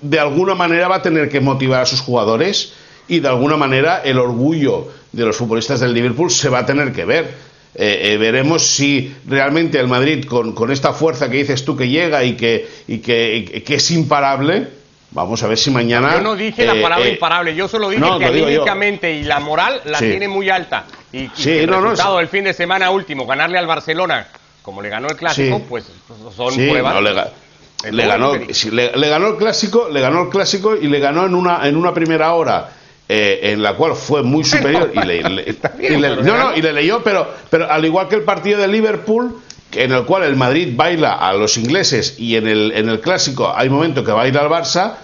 de 0.00 0.18
alguna 0.18 0.54
manera 0.54 0.88
va 0.88 0.96
a 0.96 1.02
tener 1.02 1.28
que 1.28 1.40
motivar 1.40 1.82
a 1.82 1.86
sus 1.86 2.00
jugadores 2.00 2.72
y 3.08 3.20
de 3.20 3.28
alguna 3.28 3.56
manera 3.56 4.00
el 4.04 4.18
orgullo 4.18 4.88
de 5.12 5.24
los 5.24 5.36
futbolistas 5.36 5.80
del 5.80 5.92
Liverpool 5.92 6.30
se 6.30 6.48
va 6.48 6.60
a 6.60 6.66
tener 6.66 6.92
que 6.92 7.04
ver. 7.04 7.48
veremos 7.74 8.66
si 8.66 9.14
realmente 9.26 9.78
el 9.78 9.88
Madrid, 9.88 10.24
con, 10.24 10.52
con, 10.52 10.70
esta 10.70 10.92
fuerza 10.92 11.28
que 11.28 11.38
dices 11.38 11.64
tú 11.64 11.76
que 11.76 11.88
llega 11.88 12.24
y 12.24 12.34
que, 12.34 12.66
y 12.86 12.98
que 12.98 13.74
es 13.74 13.90
imparable, 13.90 14.68
Vamos 15.10 15.42
a 15.42 15.48
ver 15.48 15.56
si 15.56 15.70
mañana. 15.70 16.14
Yo 16.14 16.20
no 16.20 16.36
dije 16.36 16.64
la 16.64 16.80
palabra 16.80 17.08
imparable, 17.08 17.54
yo 17.54 17.66
solo 17.66 17.88
dije 17.88 18.04
que 18.18 18.24
anímicamente 18.24 19.12
y 19.12 19.24
la 19.24 19.40
moral 19.40 19.80
la 19.84 19.98
tiene 19.98 20.28
muy 20.28 20.50
alta. 20.50 20.84
Y, 21.12 21.30
y 21.36 21.48
el 21.48 21.68
resultado 21.68 22.18
del 22.18 22.28
fin 22.28 22.44
de 22.44 22.52
semana 22.52 22.90
último, 22.90 23.26
ganarle 23.26 23.58
al 23.58 23.66
Barcelona, 23.66 24.26
como 24.62 24.82
le 24.82 24.90
ganó 24.90 25.08
el 25.08 25.16
clásico, 25.16 25.62
pues 25.68 25.90
son 26.36 26.54
pruebas. 26.54 27.02
Le 27.90 28.06
ganó, 28.06 28.34
le, 28.34 29.08
ganó 29.08 29.28
el 29.28 29.36
clásico, 29.36 29.88
le 29.88 30.00
ganó 30.00 30.22
el 30.24 30.28
clásico 30.30 30.76
y 30.76 30.88
le 30.88 30.98
ganó 30.98 31.24
en 31.24 31.34
una 31.34 31.66
en 31.66 31.76
una 31.76 31.94
primera 31.94 32.34
hora 32.34 32.70
eh, 33.08 33.52
en 33.52 33.62
la 33.62 33.74
cual 33.74 33.94
fue 33.94 34.22
muy 34.22 34.44
superior 34.44 34.90
y 34.92 35.00
le, 35.06 36.16
no, 36.16 36.36
no, 36.36 36.56
y 36.56 36.60
le 36.60 36.72
leyó, 36.74 37.02
pero, 37.02 37.26
pero 37.48 37.70
al 37.70 37.82
igual 37.84 38.08
que 38.08 38.16
el 38.16 38.22
partido 38.22 38.60
de 38.60 38.68
Liverpool, 38.68 39.40
en 39.72 39.92
el 39.92 40.04
cual 40.04 40.22
el 40.22 40.36
Madrid 40.36 40.72
baila 40.74 41.14
a 41.14 41.32
los 41.34 41.56
ingleses 41.56 42.16
y 42.18 42.36
en 42.36 42.46
el, 42.48 42.72
en 42.72 42.88
el 42.88 43.00
clásico 43.00 43.52
hay 43.54 43.68
momento 43.68 44.04
que 44.04 44.12
baila 44.12 44.40
al 44.40 44.48
Barça, 44.48 44.94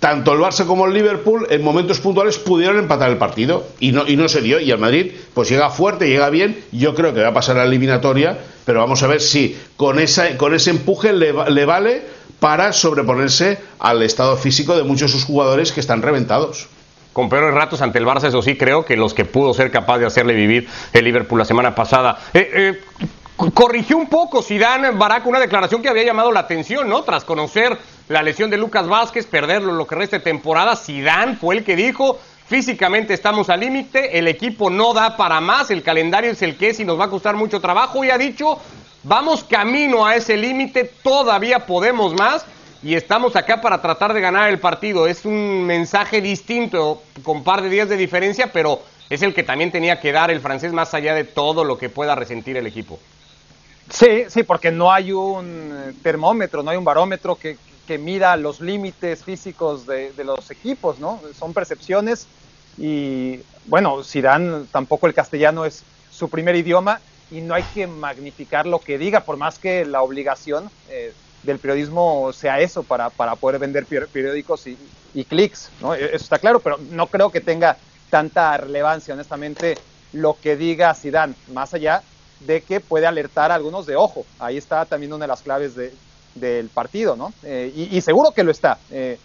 tanto 0.00 0.32
el 0.32 0.40
Barça 0.40 0.66
como 0.66 0.86
el 0.86 0.92
Liverpool 0.92 1.46
en 1.50 1.62
momentos 1.62 2.00
puntuales 2.00 2.38
pudieron 2.38 2.78
empatar 2.78 3.10
el 3.10 3.16
partido 3.16 3.66
y 3.80 3.92
no, 3.92 4.06
y 4.06 4.16
no 4.16 4.28
se 4.28 4.42
dio. 4.42 4.60
Y 4.60 4.70
el 4.70 4.78
Madrid 4.78 5.12
pues 5.34 5.48
llega 5.48 5.70
fuerte, 5.70 6.08
llega 6.08 6.28
bien. 6.30 6.62
Yo 6.72 6.94
creo 6.94 7.14
que 7.14 7.22
va 7.22 7.28
a 7.28 7.34
pasar 7.34 7.56
a 7.56 7.60
la 7.60 7.66
eliminatoria, 7.66 8.38
pero 8.64 8.80
vamos 8.80 9.02
a 9.02 9.06
ver 9.06 9.20
si 9.20 9.56
con, 9.76 9.98
esa, 9.98 10.36
con 10.36 10.54
ese 10.54 10.70
empuje 10.70 11.12
le, 11.12 11.32
le 11.50 11.64
vale 11.64 12.02
para 12.40 12.72
sobreponerse 12.72 13.58
al 13.78 14.02
estado 14.02 14.36
físico 14.36 14.76
de 14.76 14.82
muchos 14.82 15.10
de 15.10 15.18
sus 15.18 15.24
jugadores 15.24 15.72
que 15.72 15.80
están 15.80 16.02
reventados 16.02 16.68
con 17.16 17.30
peores 17.30 17.54
ratos 17.54 17.80
ante 17.80 17.98
el 17.98 18.04
Barça, 18.04 18.28
eso 18.28 18.42
sí 18.42 18.58
creo 18.58 18.84
que 18.84 18.94
los 18.94 19.14
que 19.14 19.24
pudo 19.24 19.54
ser 19.54 19.70
capaz 19.70 19.96
de 19.96 20.04
hacerle 20.04 20.34
vivir 20.34 20.68
el 20.92 21.02
Liverpool 21.02 21.38
la 21.38 21.46
semana 21.46 21.74
pasada. 21.74 22.18
Eh, 22.34 22.50
eh, 22.52 23.06
corrigió 23.36 23.96
un 23.96 24.06
poco 24.06 24.42
Zidane 24.42 24.92
Barak 24.92 25.26
una 25.26 25.38
declaración 25.38 25.82
que 25.82 25.88
había 25.88 26.04
llamado 26.04 26.32
la 26.32 26.40
atención, 26.40 26.88
¿no? 26.88 27.02
Tras 27.02 27.24
conocer 27.24 27.76
la 28.08 28.22
lesión 28.22 28.50
de 28.50 28.56
Lucas 28.56 28.88
Vázquez, 28.88 29.26
perderlo 29.26 29.72
lo 29.72 29.86
que 29.86 29.94
resta 29.94 30.18
de 30.18 30.24
temporada, 30.24 30.76
Zidane 30.76 31.36
fue 31.36 31.56
el 31.56 31.64
que 31.64 31.76
dijo, 31.76 32.18
físicamente 32.46 33.12
estamos 33.14 33.50
al 33.50 33.60
límite, 33.60 34.18
el 34.18 34.28
equipo 34.28 34.70
no 34.70 34.94
da 34.94 35.16
para 35.16 35.40
más, 35.40 35.70
el 35.70 35.82
calendario 35.82 36.30
es 36.30 36.42
el 36.42 36.56
que 36.56 36.70
es 36.70 36.80
y 36.80 36.84
nos 36.84 36.98
va 36.98 37.04
a 37.04 37.10
costar 37.10 37.36
mucho 37.36 37.60
trabajo 37.60 38.04
y 38.04 38.10
ha 38.10 38.18
dicho, 38.18 38.58
vamos 39.02 39.44
camino 39.44 40.06
a 40.06 40.16
ese 40.16 40.36
límite, 40.36 40.84
todavía 41.02 41.66
podemos 41.66 42.14
más 42.14 42.46
y 42.82 42.94
estamos 42.94 43.36
acá 43.36 43.60
para 43.60 43.82
tratar 43.82 44.14
de 44.14 44.20
ganar 44.20 44.48
el 44.48 44.60
partido. 44.60 45.06
Es 45.06 45.24
un 45.24 45.64
mensaje 45.64 46.20
distinto, 46.20 47.02
con 47.22 47.42
par 47.42 47.62
de 47.62 47.68
días 47.68 47.88
de 47.88 47.96
diferencia, 47.96 48.52
pero 48.52 48.80
es 49.10 49.22
el 49.22 49.34
que 49.34 49.42
también 49.42 49.72
tenía 49.72 50.00
que 50.00 50.12
dar 50.12 50.30
el 50.30 50.40
francés 50.40 50.72
más 50.72 50.94
allá 50.94 51.14
de 51.14 51.24
todo 51.24 51.64
lo 51.64 51.78
que 51.78 51.88
pueda 51.88 52.14
resentir 52.14 52.56
el 52.56 52.66
equipo. 52.66 52.98
Sí, 53.90 54.24
sí, 54.28 54.42
porque 54.42 54.72
no 54.72 54.92
hay 54.92 55.12
un 55.12 55.72
eh, 55.72 55.94
termómetro, 56.02 56.62
no 56.62 56.70
hay 56.70 56.76
un 56.76 56.84
barómetro 56.84 57.36
que, 57.36 57.56
que 57.86 57.98
mida 57.98 58.36
los 58.36 58.60
límites 58.60 59.22
físicos 59.22 59.86
de, 59.86 60.12
los 60.24 60.50
equipos, 60.50 60.98
¿no? 60.98 61.20
Son 61.38 61.54
percepciones 61.54 62.26
y, 62.76 63.40
bueno, 63.66 64.02
Zidane 64.02 64.64
tampoco 64.72 65.06
el 65.06 65.14
castellano 65.14 65.64
es 65.64 65.84
su 66.10 66.28
primer 66.28 66.56
idioma 66.56 67.00
y 67.30 67.40
no 67.40 67.54
hay 67.54 67.62
que 67.74 67.86
magnificar 67.86 68.66
lo 68.66 68.80
que 68.80 68.98
diga, 68.98 69.20
por 69.20 69.36
más 69.36 69.58
que 69.58 69.84
la 69.84 70.02
obligación 70.02 70.68
eh, 70.90 71.12
del 71.44 71.58
periodismo 71.58 72.32
sea 72.32 72.60
eso, 72.60 72.82
para, 72.82 73.10
para 73.10 73.36
poder 73.36 73.60
vender 73.60 73.86
periódicos 73.86 74.66
y, 74.66 74.76
y 75.14 75.24
clics, 75.24 75.70
¿no? 75.80 75.94
E-, 75.94 76.06
eso 76.06 76.24
está 76.24 76.38
claro, 76.40 76.58
pero 76.58 76.78
no 76.90 77.06
creo 77.06 77.30
que 77.30 77.40
tenga 77.40 77.76
tanta 78.10 78.56
relevancia, 78.56 79.14
honestamente, 79.14 79.78
lo 80.12 80.36
que 80.40 80.56
diga 80.56 80.94
Zidane, 80.94 81.34
más 81.52 81.72
allá 81.72 82.02
de 82.40 82.62
que 82.62 82.80
puede 82.80 83.06
alertar 83.06 83.50
a 83.50 83.54
algunos 83.54 83.86
de 83.86 83.96
ojo. 83.96 84.26
Ahí 84.38 84.56
está 84.56 84.84
también 84.84 85.12
una 85.12 85.24
de 85.24 85.28
las 85.28 85.42
claves 85.42 85.74
de, 85.74 85.92
del 86.34 86.68
partido, 86.68 87.16
¿no? 87.16 87.32
Eh, 87.42 87.72
y, 87.74 88.00
seguro 88.00 88.32
que 88.32 88.44
lo 88.44 88.50
está. 88.50 88.78
Eh, 88.90 89.18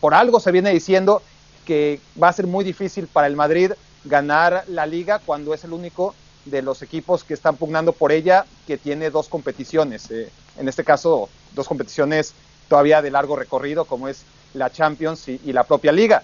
por 0.00 0.14
algo 0.14 0.40
se 0.40 0.52
viene 0.52 0.70
diciendo 0.70 1.22
que 1.64 2.00
va 2.20 2.28
a 2.28 2.32
ser 2.32 2.46
muy 2.46 2.64
difícil 2.64 3.06
para 3.06 3.26
el 3.26 3.36
Madrid 3.36 3.72
ganar 4.04 4.64
la 4.68 4.86
liga 4.86 5.20
cuando 5.24 5.54
es 5.54 5.64
el 5.64 5.72
único 5.72 6.14
de 6.44 6.62
los 6.62 6.82
equipos 6.82 7.22
que 7.22 7.34
están 7.34 7.56
pugnando 7.56 7.92
por 7.92 8.12
ella 8.12 8.46
que 8.66 8.78
tiene 8.78 9.10
dos 9.10 9.28
competiciones. 9.28 10.10
Eh, 10.10 10.30
en 10.58 10.68
este 10.68 10.84
caso, 10.84 11.28
dos 11.54 11.68
competiciones 11.68 12.34
todavía 12.68 13.02
de 13.02 13.10
largo 13.10 13.36
recorrido, 13.36 13.84
como 13.84 14.08
es 14.08 14.24
la 14.54 14.70
Champions 14.70 15.28
y, 15.28 15.40
y 15.44 15.52
la 15.52 15.64
propia 15.64 15.92
liga 15.92 16.22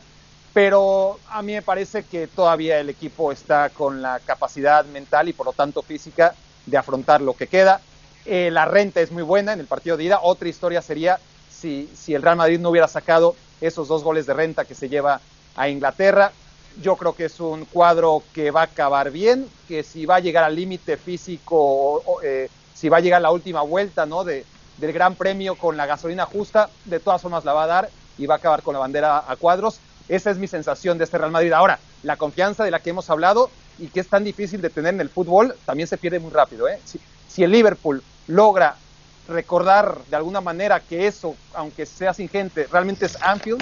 pero 0.57 1.19
a 1.29 1.43
mí 1.43 1.53
me 1.53 1.61
parece 1.61 2.05
que 2.05 2.29
todavía 2.29 2.81
el 2.81 2.89
equipo 2.89 3.31
está 3.31 3.69
con 3.69 4.01
la 4.01 4.21
capacidad 4.21 4.87
mental 4.87 5.29
y 5.29 5.35
por 5.35 5.45
lo 5.45 5.53
tanto 5.53 5.83
física 5.83 6.35
de 6.65 6.79
afrontar 6.79 7.21
lo 7.21 7.35
que 7.35 7.47
queda. 7.47 7.83
Eh, 8.25 8.49
la 8.51 8.65
renta 8.65 9.03
es 9.03 9.13
muy 9.13 9.23
buena 9.23 9.53
en 9.53 9.61
el 9.61 9.67
partido 9.67 9.99
de 9.99 10.05
ida. 10.05 10.21
Otra 10.23 10.49
historia 10.49 10.81
sería 10.81 11.21
si, 11.51 11.91
si 11.95 12.15
el 12.15 12.23
Real 12.23 12.39
Madrid 12.39 12.59
no 12.59 12.71
hubiera 12.71 12.89
sacado 12.89 13.37
esos 13.61 13.87
dos 13.87 14.03
goles 14.03 14.25
de 14.25 14.33
renta 14.33 14.65
que 14.65 14.75
se 14.75 14.89
lleva 14.89 15.21
a 15.57 15.69
Inglaterra. 15.69 16.33
Yo 16.81 16.97
creo 16.97 17.15
que 17.15 17.27
es 17.27 17.39
un 17.39 17.67
cuadro 17.67 18.23
que 18.33 18.51
va 18.51 18.63
a 18.63 18.65
acabar 18.65 19.11
bien, 19.11 19.47
que 19.69 19.83
si 19.83 20.07
va 20.07 20.17
a 20.17 20.21
llegar 20.21 20.45
al 20.45 20.57
límite 20.57 20.97
físico, 20.97 22.03
eh, 22.25 22.49
si 22.73 22.89
va 22.89 22.97
a 22.97 23.01
llegar 23.01 23.21
la 23.21 23.31
última 23.31 23.61
vuelta 23.61 24.07
¿no? 24.07 24.25
de, 24.25 24.47
del 24.79 24.95
Gran 24.95 25.17
Premio 25.17 25.57
con 25.57 25.77
la 25.77 25.85
gasolina 25.85 26.25
justa, 26.25 26.71
de 26.87 26.99
todas 26.99 27.21
formas 27.21 27.45
la 27.45 27.53
va 27.53 27.65
a 27.65 27.67
dar 27.67 27.91
y 28.17 28.25
va 28.25 28.37
a 28.37 28.39
acabar 28.39 28.63
con 28.63 28.73
la 28.73 28.81
bandera 28.81 29.23
a 29.29 29.37
cuadros. 29.37 29.81
Esa 30.09 30.31
es 30.31 30.39
mi 30.39 30.47
sensación 30.47 30.99
de 30.99 31.05
este 31.05 31.19
Real 31.19 31.31
Madrid. 31.31 31.53
Ahora, 31.53 31.79
la 32.03 32.17
confianza 32.17 32.65
de 32.65 32.71
la 32.71 32.81
que 32.81 32.91
hemos 32.91 33.11
hablado 33.11 33.51
y 33.79 33.89
que 33.89 34.01
es 34.01 34.09
tan 34.09 34.25
difícil 34.25 34.61
de 34.63 34.71
tener 34.71 34.95
en 34.95 35.01
el 35.01 35.11
fútbol, 35.11 35.55
también 35.65 35.87
se 35.87 35.99
pierde 35.99 36.19
muy 36.19 36.31
rápido. 36.31 36.69
¿eh? 36.69 36.81
Si, 37.29 37.43
el 37.43 37.51
Liverpool 37.51 38.03
logra 38.29 38.77
recordar 39.29 39.99
de 40.09 40.17
alguna 40.17 40.41
manera 40.41 40.81
que 40.81 41.07
eso, 41.07 41.37
aunque 41.55 41.85
sea 41.85 42.15
sin 42.15 42.29
gente, 42.29 42.67
realmente 42.71 43.07
es 43.07 43.21
Anfield, 43.21 43.61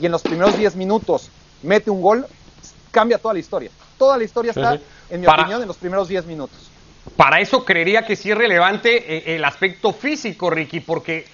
y 0.00 0.06
en 0.06 0.12
los 0.12 0.22
primeros 0.22 0.56
10 0.56 0.76
minutos 0.76 1.30
mete 1.62 1.90
un 1.90 2.02
gol, 2.02 2.26
cambia 2.92 3.18
toda 3.18 3.34
la 3.34 3.40
historia. 3.40 3.70
Toda 3.98 4.16
la 4.18 4.24
historia 4.24 4.50
está, 4.50 4.78
en 5.10 5.20
mi 5.20 5.26
opinión, 5.26 5.62
en 5.62 5.68
los 5.68 5.76
primeros 5.78 6.06
10 6.06 6.26
minutos. 6.26 6.70
Para 7.16 7.40
eso 7.40 7.64
creería 7.64 8.04
que 8.04 8.14
sí 8.14 8.30
es 8.30 8.36
relevante 8.36 9.16
eh, 9.16 9.36
el 9.36 9.44
aspecto 9.44 9.92
físico, 9.92 10.50
Ricky, 10.50 10.80
porque 10.80 11.26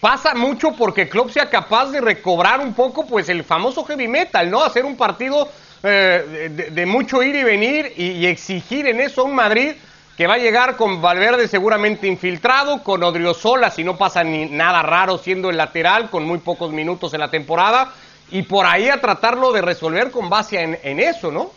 pasa 0.00 0.34
mucho 0.34 0.72
porque 0.72 1.08
Klopp 1.08 1.30
sea 1.30 1.48
capaz 1.48 1.86
de 1.90 2.00
recobrar 2.00 2.60
un 2.60 2.74
poco 2.74 3.06
pues 3.06 3.28
el 3.28 3.44
famoso 3.44 3.84
heavy 3.84 4.08
metal, 4.08 4.50
¿no? 4.50 4.62
Hacer 4.62 4.84
un 4.84 4.96
partido 4.96 5.48
eh, 5.82 6.70
de, 6.70 6.86
mucho 6.86 7.22
ir 7.22 7.36
y 7.36 7.44
venir 7.44 7.92
y, 7.96 8.26
exigir 8.26 8.86
en 8.86 9.00
eso 9.00 9.22
a 9.22 9.24
un 9.24 9.34
Madrid 9.34 9.72
que 10.16 10.26
va 10.26 10.34
a 10.34 10.38
llegar 10.38 10.76
con 10.76 11.02
Valverde 11.02 11.48
seguramente 11.48 12.06
infiltrado, 12.06 12.82
con 12.82 13.02
Odriozola 13.02 13.70
si 13.70 13.82
no 13.82 13.96
pasa 13.96 14.22
ni 14.22 14.46
nada 14.46 14.82
raro 14.82 15.18
siendo 15.18 15.50
el 15.50 15.56
lateral, 15.56 16.08
con 16.10 16.24
muy 16.24 16.38
pocos 16.38 16.70
minutos 16.70 17.14
en 17.14 17.20
la 17.20 17.30
temporada, 17.30 17.92
y 18.30 18.42
por 18.42 18.64
ahí 18.64 18.88
a 18.88 19.00
tratarlo 19.00 19.52
de 19.52 19.62
resolver 19.62 20.10
con 20.10 20.30
base 20.30 20.78
en 20.82 21.00
eso, 21.00 21.32
¿no? 21.32 21.50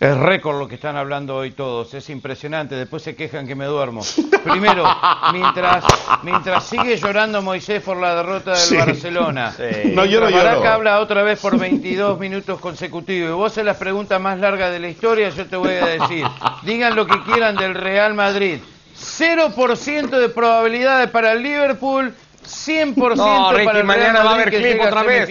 Es 0.00 0.16
récord 0.16 0.60
lo 0.60 0.68
que 0.68 0.76
están 0.76 0.96
hablando 0.96 1.34
hoy 1.34 1.50
todos, 1.50 1.92
es 1.92 2.08
impresionante, 2.08 2.76
después 2.76 3.02
se 3.02 3.16
quejan 3.16 3.48
que 3.48 3.56
me 3.56 3.64
duermo. 3.64 4.02
Primero, 4.44 4.84
mientras, 5.32 5.84
mientras 6.22 6.64
sigue 6.66 6.96
llorando 6.96 7.42
Moisés 7.42 7.82
por 7.82 7.96
la 7.96 8.14
derrota 8.14 8.52
del 8.52 8.78
Barcelona, 8.78 9.52
no, 9.86 10.04
yo 10.04 10.20
no 10.20 10.28
habla 10.68 11.00
otra 11.00 11.24
vez 11.24 11.40
por 11.40 11.58
22 11.58 12.16
minutos 12.20 12.60
consecutivos 12.60 13.28
y 13.28 13.32
vos 13.32 13.50
haces 13.50 13.64
las 13.64 13.76
preguntas 13.76 14.20
más 14.20 14.38
largas 14.38 14.70
de 14.70 14.78
la 14.78 14.88
historia, 14.88 15.30
yo 15.30 15.46
te 15.46 15.56
voy 15.56 15.74
a 15.74 15.86
decir, 15.86 16.24
digan 16.62 16.94
lo 16.94 17.04
que 17.04 17.20
quieran 17.24 17.56
del 17.56 17.74
Real 17.74 18.14
Madrid, 18.14 18.60
0% 18.96 20.10
de 20.10 20.28
probabilidades 20.28 21.10
para 21.10 21.32
el 21.32 21.42
Liverpool, 21.42 22.14
100% 22.46 23.16
para 23.16 23.58
el 23.58 23.66
Real 23.72 23.84
mañana 23.84 24.22
va 24.22 24.30
a 24.30 24.34
haber 24.34 24.50
clip 24.50 24.80
otra 24.80 25.02
vez. 25.02 25.28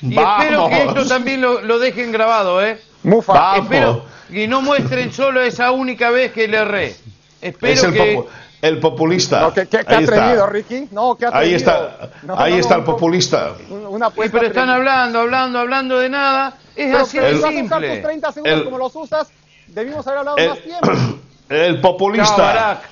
Y 0.00 0.18
espero 0.18 0.68
que 0.70 0.82
esto 0.82 1.06
también 1.06 1.42
lo, 1.42 1.60
lo 1.60 1.78
dejen 1.78 2.10
grabado, 2.10 2.64
¿eh? 2.64 2.87
Mufa. 3.02 3.56
Espero 3.58 4.04
que 4.30 4.46
no 4.46 4.62
muestren 4.62 5.12
solo 5.12 5.40
esa 5.40 5.70
única 5.70 6.10
vez 6.10 6.32
que 6.32 6.48
le 6.48 6.58
erré. 6.58 6.96
Espero 7.40 7.88
el 7.88 7.92
que... 7.92 8.24
el 8.62 8.78
populista. 8.78 9.40
No, 9.40 9.54
¿qué, 9.54 9.62
atrevido, 9.62 10.46
Ricky? 10.46 10.88
No, 10.90 11.16
¿qué 11.16 11.28
Ahí 11.32 11.54
está, 11.54 12.10
ahí 12.36 12.54
está 12.54 12.76
el 12.76 12.84
populista. 12.84 13.54
Una 13.70 14.10
pero 14.10 14.42
están 14.42 14.68
hablando, 14.68 15.20
hablando, 15.20 15.58
hablando 15.58 15.98
de 15.98 16.08
nada. 16.08 16.54
Es 16.76 16.94
así 16.94 17.18
de 17.18 17.40
simple. 17.40 17.94
Tus 17.94 18.02
30 18.02 18.32
segundos 18.32 18.62
como 18.62 18.78
los 18.78 18.94
usas, 18.94 19.28
debimos 19.68 20.06
haber 20.06 20.18
hablado 20.20 20.36
más 20.48 20.60
tiempo. 20.60 20.90
El 21.48 21.80
populista. 21.80 22.82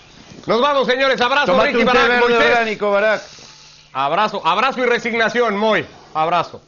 Nos 0.46 0.60
vamos, 0.60 0.86
señores. 0.86 1.20
Abrazo, 1.20 1.60
Ricky 1.62 1.84
Barak, 1.84 2.80
Abrazo, 3.92 4.42
abrazo 4.44 4.80
y 4.80 4.86
resignación, 4.86 5.56
muy. 5.56 5.84
Abrazo. 6.14 6.62